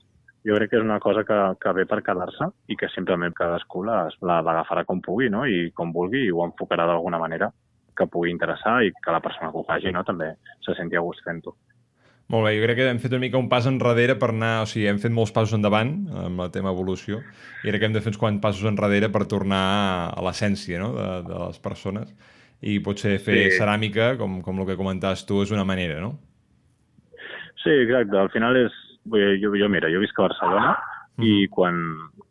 Jo 0.46 0.54
crec 0.56 0.70
que 0.70 0.76
és 0.78 0.82
una 0.86 1.00
cosa 1.02 1.24
que, 1.26 1.36
que 1.60 1.72
ve 1.74 1.84
per 1.90 2.02
quedar-se 2.06 2.46
i 2.68 2.76
que 2.76 2.88
simplement 2.94 3.34
cadascú 3.34 3.82
la- 3.84 4.08
la- 4.22 4.40
l'agafarà 4.42 4.84
com 4.86 5.00
pugui 5.02 5.28
no? 5.28 5.44
i 5.44 5.70
com 5.74 5.92
vulgui 5.92 6.24
i 6.26 6.30
ho 6.30 6.44
enfocarà 6.46 6.86
d'alguna 6.86 7.18
manera 7.18 7.50
que 7.96 8.06
pugui 8.06 8.30
interessar 8.30 8.82
i 8.84 8.92
que 8.92 9.10
la 9.12 9.20
persona 9.20 9.50
que 9.50 9.58
ho 9.58 9.64
faci 9.66 9.90
no? 9.92 10.04
també 10.04 10.34
se 10.60 10.74
senti 10.74 10.96
a 10.96 11.00
gust 11.00 11.24
fent-ho. 11.24 11.56
Molt 12.28 12.42
bé, 12.48 12.56
jo 12.58 12.64
crec 12.64 12.76
que 12.80 12.86
hem 12.90 12.98
fet 12.98 13.12
una 13.14 13.22
mica 13.22 13.38
un 13.38 13.48
pas 13.48 13.66
enrere 13.70 14.16
per 14.18 14.32
anar... 14.32 14.64
O 14.64 14.66
sigui, 14.66 14.88
hem 14.90 14.98
fet 14.98 15.12
molts 15.14 15.30
passos 15.34 15.54
endavant 15.54 15.92
amb 16.24 16.42
el 16.42 16.50
tema 16.54 16.72
evolució 16.74 17.20
i 17.62 17.68
crec 17.68 17.78
que 17.84 17.86
hem 17.86 17.94
de 17.94 18.02
fer 18.02 18.10
uns 18.10 18.18
quants 18.18 18.40
passos 18.42 18.66
enrere 18.66 19.12
per 19.14 19.26
tornar 19.30 19.60
a 20.10 20.24
l'essència 20.26 20.80
no? 20.82 20.88
de, 20.96 21.06
de 21.28 21.36
les 21.44 21.60
persones 21.62 22.10
i 22.66 22.80
potser 22.82 23.18
fer 23.22 23.36
Sí. 23.50 23.58
ceràmica, 23.60 24.16
com, 24.18 24.40
com 24.42 24.58
el 24.58 24.66
que 24.66 24.78
comentaves 24.80 25.22
tu, 25.28 25.42
és 25.44 25.52
una 25.54 25.64
manera, 25.68 26.00
no? 26.02 26.16
Sí, 27.62 27.70
exacte. 27.70 28.18
Al 28.18 28.30
final 28.34 28.58
és... 28.64 28.74
Jo, 29.06 29.52
jo 29.54 29.68
mira, 29.70 29.86
jo 29.92 30.00
visc 30.02 30.18
a 30.18 30.26
Barcelona 30.26 30.72
i 31.22 31.46
quan, 31.46 31.76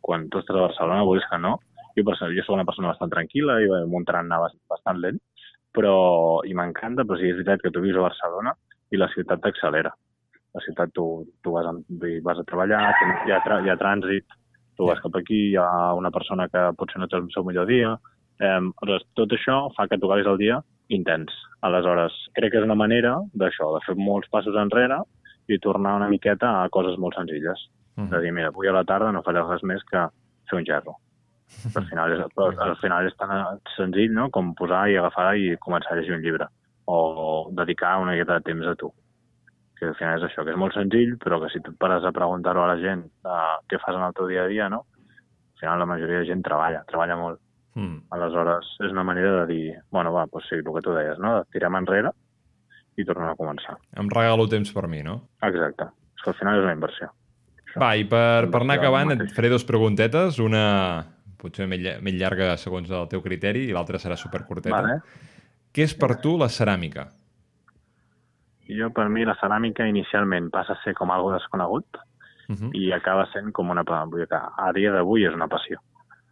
quan 0.04 0.28
tu 0.28 0.42
estàs 0.42 0.58
a 0.58 0.66
Barcelona, 0.66 1.06
vulguis 1.08 1.24
que 1.30 1.38
no, 1.40 1.54
jo, 1.96 2.04
jo 2.04 2.42
soc 2.44 2.52
una 2.54 2.66
persona 2.68 2.92
bastant 2.92 3.10
tranquil·la 3.14 3.56
i 3.64 3.70
anar 4.20 4.42
bast- 4.44 4.60
bastant 4.68 5.00
lent, 5.00 5.16
però, 5.72 6.42
i 6.44 6.52
m'encanta, 6.52 7.06
però 7.08 7.16
sí, 7.16 7.30
és 7.32 7.38
veritat 7.40 7.64
que 7.64 7.72
tu 7.72 7.80
vius 7.80 7.96
a 7.96 8.04
Barcelona 8.04 8.52
i 8.90 9.00
la 9.00 9.08
ciutat 9.12 9.42
t'accelera. 9.42 9.92
La 10.56 10.62
ciutat 10.64 10.92
tu, 10.96 11.06
tu 11.44 11.52
vas, 11.52 11.66
a, 11.68 11.72
vas 12.24 12.40
a 12.40 12.44
treballar, 12.48 12.82
hi 13.26 13.34
ha, 13.34 13.40
hi 13.60 13.70
ha 13.70 13.78
trànsit, 13.80 14.36
tu 14.76 14.88
vas 14.88 15.00
cap 15.02 15.16
aquí, 15.18 15.50
hi 15.50 15.56
ha 15.60 15.92
una 15.96 16.12
persona 16.14 16.48
que 16.52 16.62
potser 16.78 17.00
no 17.02 17.08
té 17.10 17.18
el 17.18 17.28
seu 17.34 17.44
millor 17.44 17.68
dia, 17.68 17.94
eh, 18.40 18.48
aleshores, 18.56 19.06
tot 19.18 19.32
això 19.36 19.58
fa 19.76 19.88
que 19.90 19.98
tu 20.00 20.08
acabis 20.08 20.30
el 20.32 20.40
dia 20.40 20.60
intens. 20.96 21.32
Aleshores, 21.66 22.16
crec 22.36 22.54
que 22.54 22.60
és 22.60 22.66
una 22.68 22.78
manera 22.78 23.16
d'això, 23.34 23.72
de 23.74 23.82
fer 23.86 23.96
molts 23.98 24.30
passos 24.32 24.56
enrere 24.60 25.00
i 25.50 25.58
tornar 25.62 25.96
una 25.98 26.10
miqueta 26.12 26.52
a 26.62 26.68
coses 26.72 26.98
molt 26.98 27.18
senzilles. 27.18 27.66
Mhm. 27.96 28.10
De 28.12 28.20
dir, 28.20 28.32
mira, 28.32 28.52
avui 28.52 28.68
a 28.68 28.76
la 28.76 28.84
tarda 28.84 29.12
no 29.12 29.24
faré 29.26 29.42
res 29.42 29.62
més 29.62 29.82
que 29.90 30.08
fer 30.50 30.58
un 30.58 30.64
gerro. 30.64 30.96
Al 31.76 31.84
final 31.86 32.12
és, 32.12 32.20
al 32.36 32.76
final 32.80 33.06
és 33.06 33.14
tan 33.16 33.60
senzill 33.76 34.12
no? 34.12 34.30
com 34.30 34.54
posar 34.54 34.88
i 34.90 34.96
agafar 34.96 35.36
i 35.38 35.56
començar 35.62 35.92
a 35.92 35.96
llegir 36.00 36.16
un 36.16 36.22
llibre 36.22 36.48
o 36.86 37.48
dedicar 37.52 37.98
una 38.00 38.12
miqueta 38.14 38.38
de 38.38 38.46
temps 38.46 38.66
a 38.66 38.74
tu. 38.78 38.92
Que 39.76 39.90
al 39.90 39.96
final 39.98 40.18
és 40.18 40.26
això, 40.30 40.44
que 40.44 40.54
és 40.54 40.60
molt 40.60 40.72
senzill, 40.72 41.16
però 41.20 41.40
que 41.42 41.50
si 41.52 41.60
tu 41.60 41.74
et 41.74 41.80
pares 41.80 42.04
a 42.06 42.14
preguntar-ho 42.16 42.62
a 42.64 42.70
la 42.72 42.78
gent 42.80 43.02
uh, 43.28 43.58
què 43.68 43.80
fas 43.82 43.98
en 43.98 44.06
el 44.06 44.14
teu 44.16 44.30
dia 44.30 44.46
a 44.46 44.52
dia, 44.52 44.68
no? 44.72 44.86
Al 45.56 45.60
final 45.60 45.82
la 45.82 45.88
majoria 45.90 46.22
de 46.22 46.30
gent 46.30 46.44
treballa, 46.46 46.84
treballa 46.88 47.18
molt. 47.20 47.42
Mm. 47.76 48.06
Aleshores, 48.16 48.70
és 48.86 48.94
una 48.94 49.04
manera 49.04 49.42
de 49.42 49.46
dir, 49.50 49.74
bueno, 49.92 50.14
va, 50.14 50.24
doncs 50.32 50.48
sí, 50.48 50.62
el 50.62 50.64
que 50.64 50.84
tu 50.84 50.94
deies, 50.96 51.20
no? 51.20 51.34
Tirem 51.52 51.76
enrere 51.76 52.14
i 52.96 53.04
tornem 53.04 53.28
a 53.28 53.36
començar. 53.36 53.76
Em 54.00 54.08
regalo 54.12 54.48
temps 54.48 54.72
per 54.72 54.86
mi, 54.88 55.02
no? 55.04 55.18
Exacte. 55.44 55.90
És 56.16 56.24
que 56.24 56.32
al 56.32 56.38
final 56.38 56.60
és 56.62 56.64
una 56.64 56.76
inversió. 56.78 57.10
Això. 57.66 57.82
Va, 57.82 57.92
i 58.00 58.06
per, 58.08 58.48
per 58.48 58.62
anar 58.62 58.78
acabant 58.80 59.12
et 59.12 59.28
faré 59.36 59.52
dos 59.52 59.66
preguntetes, 59.68 60.40
una 60.40 60.64
potser 61.36 61.68
més, 61.68 61.84
més 62.00 62.16
llarga 62.16 62.54
segons 62.56 62.88
el 62.88 63.08
teu 63.12 63.20
criteri 63.24 63.66
i 63.68 63.74
l'altra 63.76 64.00
serà 64.00 64.16
supercurteta. 64.16 64.72
Vale. 64.72 65.00
Què 65.76 65.84
és 65.84 65.92
per 65.94 66.14
tu 66.24 66.36
la 66.40 66.48
ceràmica? 66.48 67.10
Jo, 68.66 68.88
per 68.96 69.08
mi, 69.12 69.24
la 69.28 69.36
ceràmica 69.38 69.84
inicialment 69.86 70.48
passa 70.50 70.72
a 70.74 70.80
ser 70.84 70.94
com 70.98 71.10
algo 71.14 71.32
desconegut 71.36 72.02
Uh 72.48 72.54
-huh. 72.54 72.70
i 72.78 72.92
acaba 72.92 73.24
sent 73.32 73.50
com 73.52 73.70
una... 73.70 73.82
Vull 73.82 74.20
dir 74.20 74.28
que 74.28 74.36
a 74.38 74.72
dia 74.72 74.92
d'avui 74.92 75.24
és 75.26 75.34
una 75.34 75.48
passió. 75.48 75.80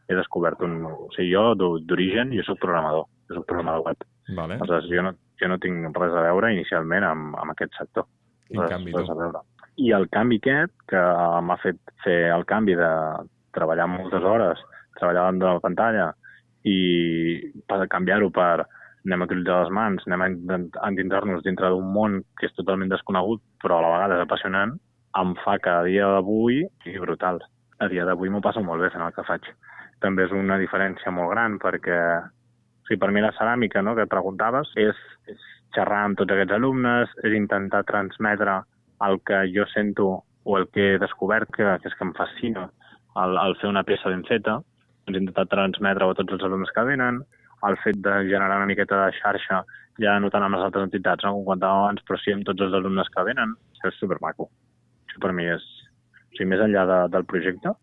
He 0.08 0.14
descobert 0.14 0.60
un... 0.62 0.84
O 0.86 1.08
sigui, 1.10 1.32
jo 1.34 1.54
d'o- 1.56 1.80
d'origen, 1.80 2.30
jo 2.30 2.42
sóc 2.44 2.58
programador, 2.60 3.06
jo 3.28 3.34
sóc 3.34 3.46
programador 3.46 3.82
web. 3.84 3.96
Vale. 4.36 4.54
Aleshores, 4.54 4.84
jo 4.88 5.02
no, 5.02 5.12
jo 5.40 5.48
no 5.48 5.58
tinc 5.58 5.96
res 5.96 6.12
a 6.14 6.22
veure 6.22 6.52
inicialment 6.52 7.02
amb, 7.04 7.34
amb 7.36 7.50
aquest 7.50 7.72
sector. 7.76 8.04
Res- 8.48 8.70
canvi, 8.70 8.92
res 8.92 9.10
a 9.10 9.14
veure. 9.14 9.40
I 9.76 9.90
el 9.90 10.08
canvi 10.08 10.36
aquest, 10.36 10.72
que 10.86 11.02
m'ha 11.42 11.56
fet 11.56 11.78
fer 12.04 12.30
el 12.30 12.44
canvi 12.44 12.76
de 12.76 12.92
treballar 13.50 13.88
moltes 13.88 14.22
hores, 14.22 14.58
treballar 14.94 15.20
davant 15.20 15.38
de 15.40 15.46
la 15.46 15.60
pantalla 15.60 16.14
i 16.62 17.50
per 17.66 17.88
canviar-ho 17.88 18.30
per 18.30 18.66
anem 19.04 19.22
a 19.22 19.26
utilitzar 19.28 19.60
les 19.62 19.72
mans, 19.76 20.04
anem 20.08 20.22
a 20.24 20.88
endinsar-nos 20.88 21.44
dintre 21.44 21.68
d'un 21.72 21.90
món 21.92 22.22
que 22.38 22.48
és 22.48 22.54
totalment 22.56 22.92
desconegut, 22.92 23.42
però 23.62 23.78
a 23.78 23.84
la 23.84 23.92
vegada 23.94 24.18
és 24.18 24.24
apassionant, 24.24 24.76
em 25.20 25.34
fa 25.44 25.58
que 25.62 25.70
a 25.70 25.82
dia 25.86 26.08
d'avui 26.16 26.62
sigui 26.84 27.02
brutal. 27.02 27.42
A 27.80 27.88
dia 27.92 28.06
d'avui 28.08 28.32
m'ho 28.32 28.42
passo 28.44 28.62
molt 28.64 28.82
bé 28.82 28.90
fent 28.94 29.04
el 29.04 29.12
que 29.14 29.26
faig. 29.28 29.50
També 30.02 30.24
és 30.24 30.32
una 30.32 30.56
diferència 30.60 31.12
molt 31.14 31.30
gran 31.34 31.58
perquè 31.62 32.00
o 32.84 32.88
sigui, 32.88 33.00
per 33.00 33.10
mi 33.12 33.22
la 33.24 33.32
ceràmica, 33.32 33.80
no, 33.82 33.94
que 33.96 34.04
preguntaves, 34.10 34.72
és, 34.76 34.98
és 35.30 35.44
xerrar 35.76 36.02
amb 36.04 36.18
tots 36.20 36.34
aquests 36.34 36.52
alumnes, 36.52 37.12
és 37.24 37.36
intentar 37.36 37.84
transmetre 37.88 38.58
el 39.06 39.20
que 39.24 39.44
jo 39.54 39.64
sento 39.72 40.08
o 40.44 40.58
el 40.58 40.68
que 40.72 40.94
he 40.94 40.98
descobert, 41.00 41.48
que, 41.56 41.64
que 41.80 41.88
és 41.88 41.96
que 41.96 42.04
em 42.04 42.12
fascina 42.16 42.66
el, 43.22 43.38
el 43.40 43.56
fer 43.60 43.70
una 43.70 43.84
peça 43.88 44.12
ben 44.12 44.24
feta, 44.28 44.58
doncs 45.06 45.20
intentar 45.20 45.46
transmetre-ho 45.52 46.12
a 46.12 46.18
tots 46.18 46.36
els 46.36 46.44
alumnes 46.44 46.72
que 46.76 46.84
venen, 46.88 47.22
el 47.68 47.78
fet 47.84 48.00
de 48.04 48.14
generar 48.30 48.58
una 48.60 48.68
miqueta 48.70 49.04
de 49.04 49.16
xarxa, 49.20 49.62
ja 50.02 50.18
no 50.18 50.30
tant 50.30 50.42
amb 50.42 50.56
les 50.56 50.66
altres 50.66 50.88
entitats, 50.88 51.24
no, 51.24 51.36
com 51.36 51.48
comentàvem 51.48 51.84
abans, 51.84 52.04
però 52.08 52.18
sí 52.20 52.34
amb 52.34 52.46
tots 52.48 52.66
els 52.66 52.74
alumnes 52.74 53.10
que 53.14 53.26
venen, 53.28 53.54
això 53.74 53.90
és 53.92 53.98
supermaco. 54.02 54.50
Això 55.08 55.22
per 55.22 55.32
mi 55.36 55.46
és, 55.46 55.64
o 56.10 56.36
sigui, 56.36 56.50
més 56.50 56.62
enllà 56.64 56.84
de, 56.90 57.00
del 57.14 57.26
projecte, 57.30 57.74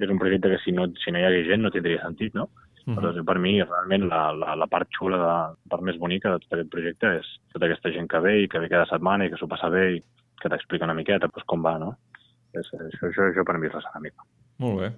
és 0.00 0.10
un 0.12 0.20
projecte 0.20 0.52
que 0.52 0.60
si 0.64 0.72
no, 0.72 0.88
si 1.02 1.12
no 1.12 1.20
hi 1.20 1.26
hagués 1.28 1.48
gent 1.50 1.64
no 1.64 1.72
tindria 1.74 2.02
sentit, 2.04 2.34
no? 2.34 2.48
Uh 2.86 2.94
Però 2.96 3.12
-huh. 3.12 3.24
per 3.24 3.38
mi, 3.38 3.60
realment, 3.62 4.08
la, 4.08 4.32
la, 4.32 4.54
la 4.56 4.66
part 4.66 4.88
xula, 4.98 5.16
de, 5.16 5.34
la 5.64 5.68
part 5.68 5.82
més 5.82 5.98
bonica 5.98 6.30
de 6.30 6.38
tot 6.38 6.52
aquest 6.54 6.70
projecte 6.70 7.06
és 7.18 7.26
tota 7.52 7.66
aquesta 7.66 7.92
gent 7.92 8.08
que 8.08 8.20
ve 8.20 8.42
i 8.42 8.48
que 8.48 8.58
ve 8.58 8.68
cada 8.68 8.86
setmana 8.86 9.24
i 9.24 9.30
que 9.30 9.36
s'ho 9.36 9.46
passa 9.46 9.68
bé 9.68 9.96
i 9.96 10.02
que 10.40 10.48
t'explica 10.48 10.84
una 10.84 10.94
miqueta 10.94 11.28
doncs, 11.28 11.44
com 11.46 11.62
va, 11.62 11.78
no? 11.78 11.96
És, 12.54 12.66
això, 12.72 13.06
això, 13.10 13.22
això 13.28 13.44
per 13.44 13.58
mi 13.58 13.66
és 13.66 13.74
la 13.74 13.84
ceràmica. 13.84 14.24
Molt 14.58 14.80
bé. 14.80 14.88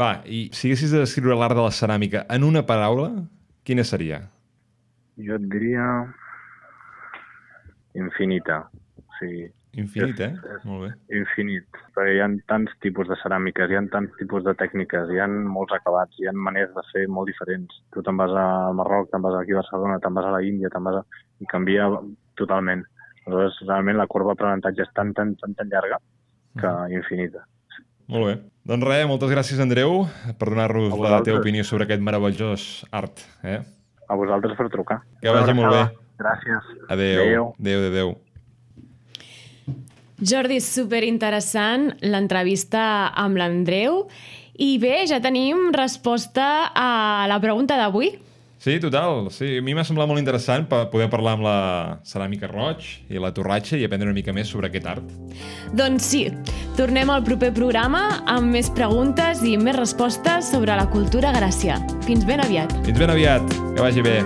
Va, 0.00 0.22
i 0.24 0.48
si 0.52 0.68
haguessis 0.68 0.92
de 0.92 1.02
descriure 1.02 1.36
l'art 1.36 1.56
de 1.58 1.62
la 1.62 1.74
ceràmica 1.74 2.24
en 2.30 2.44
una 2.44 2.62
paraula, 2.62 3.10
quina 3.64 3.84
seria? 3.84 4.20
Jo 5.20 5.36
et 5.36 5.46
diria 5.52 5.86
infinita. 7.94 8.68
O 8.96 9.02
sigui, 9.18 9.50
Infinit, 9.78 10.18
És- 10.18 10.26
eh? 10.26 10.34
és- 10.56 10.64
Molt 10.66 10.82
bé. 10.82 11.16
infinit. 11.16 11.66
Perquè 11.94 12.14
hi 12.16 12.20
ha 12.20 12.26
tants 12.48 12.72
tipus 12.80 13.06
de 13.06 13.14
ceràmiques, 13.22 13.70
hi 13.70 13.76
ha 13.76 13.82
tants 13.88 14.10
tipus 14.18 14.42
de 14.42 14.52
tècniques, 14.54 15.08
hi 15.12 15.20
ha 15.20 15.28
molts 15.28 15.72
acabats, 15.72 16.16
hi 16.18 16.26
ha 16.26 16.32
maneres 16.32 16.74
de 16.74 16.82
fer 16.92 17.06
molt 17.06 17.28
diferents. 17.28 17.70
Tu 17.92 18.02
te'n 18.02 18.16
vas 18.16 18.32
a 18.34 18.72
Marroc, 18.72 19.10
te'n 19.12 19.22
vas 19.22 19.34
aquí 19.40 19.52
a 19.52 19.60
Barcelona, 19.62 20.00
te'n 20.00 20.12
vas 20.14 20.24
a 20.26 20.32
la 20.32 20.42
Índia, 20.42 20.68
te'n 20.70 20.82
vas 20.82 20.96
a... 20.96 21.04
i 21.38 21.46
canvia 21.46 21.86
totalment. 22.34 22.82
Aleshores, 23.26 23.60
realment 23.68 23.96
la 23.96 24.06
corba 24.08 24.32
d'aprenentatge 24.34 24.82
és 24.82 24.92
tan, 24.92 25.12
tan, 25.14 25.36
tan, 25.36 25.54
tan 25.54 25.68
llarga 25.68 25.98
que 26.58 26.66
Mhm. 26.66 26.92
infinita. 26.92 27.46
Molt 28.10 28.26
bé. 28.26 28.38
Doncs 28.66 28.86
res, 28.86 29.04
moltes 29.08 29.30
gràcies, 29.30 29.60
Andreu, 29.62 30.02
per 30.38 30.48
donar-nos 30.50 30.96
la 30.98 31.20
teva 31.26 31.38
opinió 31.38 31.62
sobre 31.64 31.86
aquest 31.86 32.02
meravellós 32.02 32.64
art. 32.90 33.22
Eh? 33.46 33.60
A 34.10 34.16
vosaltres 34.18 34.58
per 34.58 34.66
trucar. 34.72 34.98
Que 35.22 35.32
vagi 35.32 35.54
molt 35.54 35.72
bé. 35.72 35.84
Gràcies. 36.20 36.66
Adéu. 36.90 37.22
Adéu. 37.22 37.46
Adéu, 37.60 37.86
adéu. 37.92 38.12
Jordi, 40.20 40.58
superinteressant 40.60 41.94
l'entrevista 42.04 42.82
amb 43.16 43.38
l'Andreu. 43.40 44.02
I 44.60 44.74
bé, 44.82 45.06
ja 45.08 45.22
tenim 45.24 45.70
resposta 45.72 46.68
a 46.76 46.90
la 47.30 47.38
pregunta 47.40 47.78
d'avui. 47.80 48.10
Sí, 48.60 48.76
total. 48.78 49.30
Sí, 49.32 49.56
a 49.56 49.62
mi 49.64 49.72
m'ha 49.72 49.86
semblat 49.88 50.08
molt 50.10 50.20
interessant 50.20 50.66
poder 50.68 51.08
parlar 51.08 51.38
amb 51.38 51.46
la 51.46 51.56
ceràmica 52.04 52.50
roig 52.50 52.84
i 53.08 53.16
la 53.16 53.32
torratxa 53.32 53.78
i 53.80 53.86
aprendre 53.88 54.10
una 54.10 54.18
mica 54.18 54.34
més 54.36 54.52
sobre 54.52 54.68
aquest 54.68 54.88
art. 54.90 55.14
Doncs 55.72 56.10
sí, 56.12 56.26
tornem 56.76 57.08
al 57.08 57.24
proper 57.24 57.54
programa 57.56 58.04
amb 58.28 58.52
més 58.52 58.68
preguntes 58.76 59.40
i 59.48 59.56
més 59.56 59.80
respostes 59.80 60.52
sobre 60.52 60.76
la 60.76 60.90
cultura 60.92 61.32
gràcia. 61.32 61.80
Fins 62.04 62.28
ben 62.28 62.44
aviat. 62.44 62.76
Fins 62.84 63.00
ben 63.00 63.16
aviat. 63.16 63.56
Que 63.72 63.80
vagi 63.80 64.04
bé. 64.04 64.18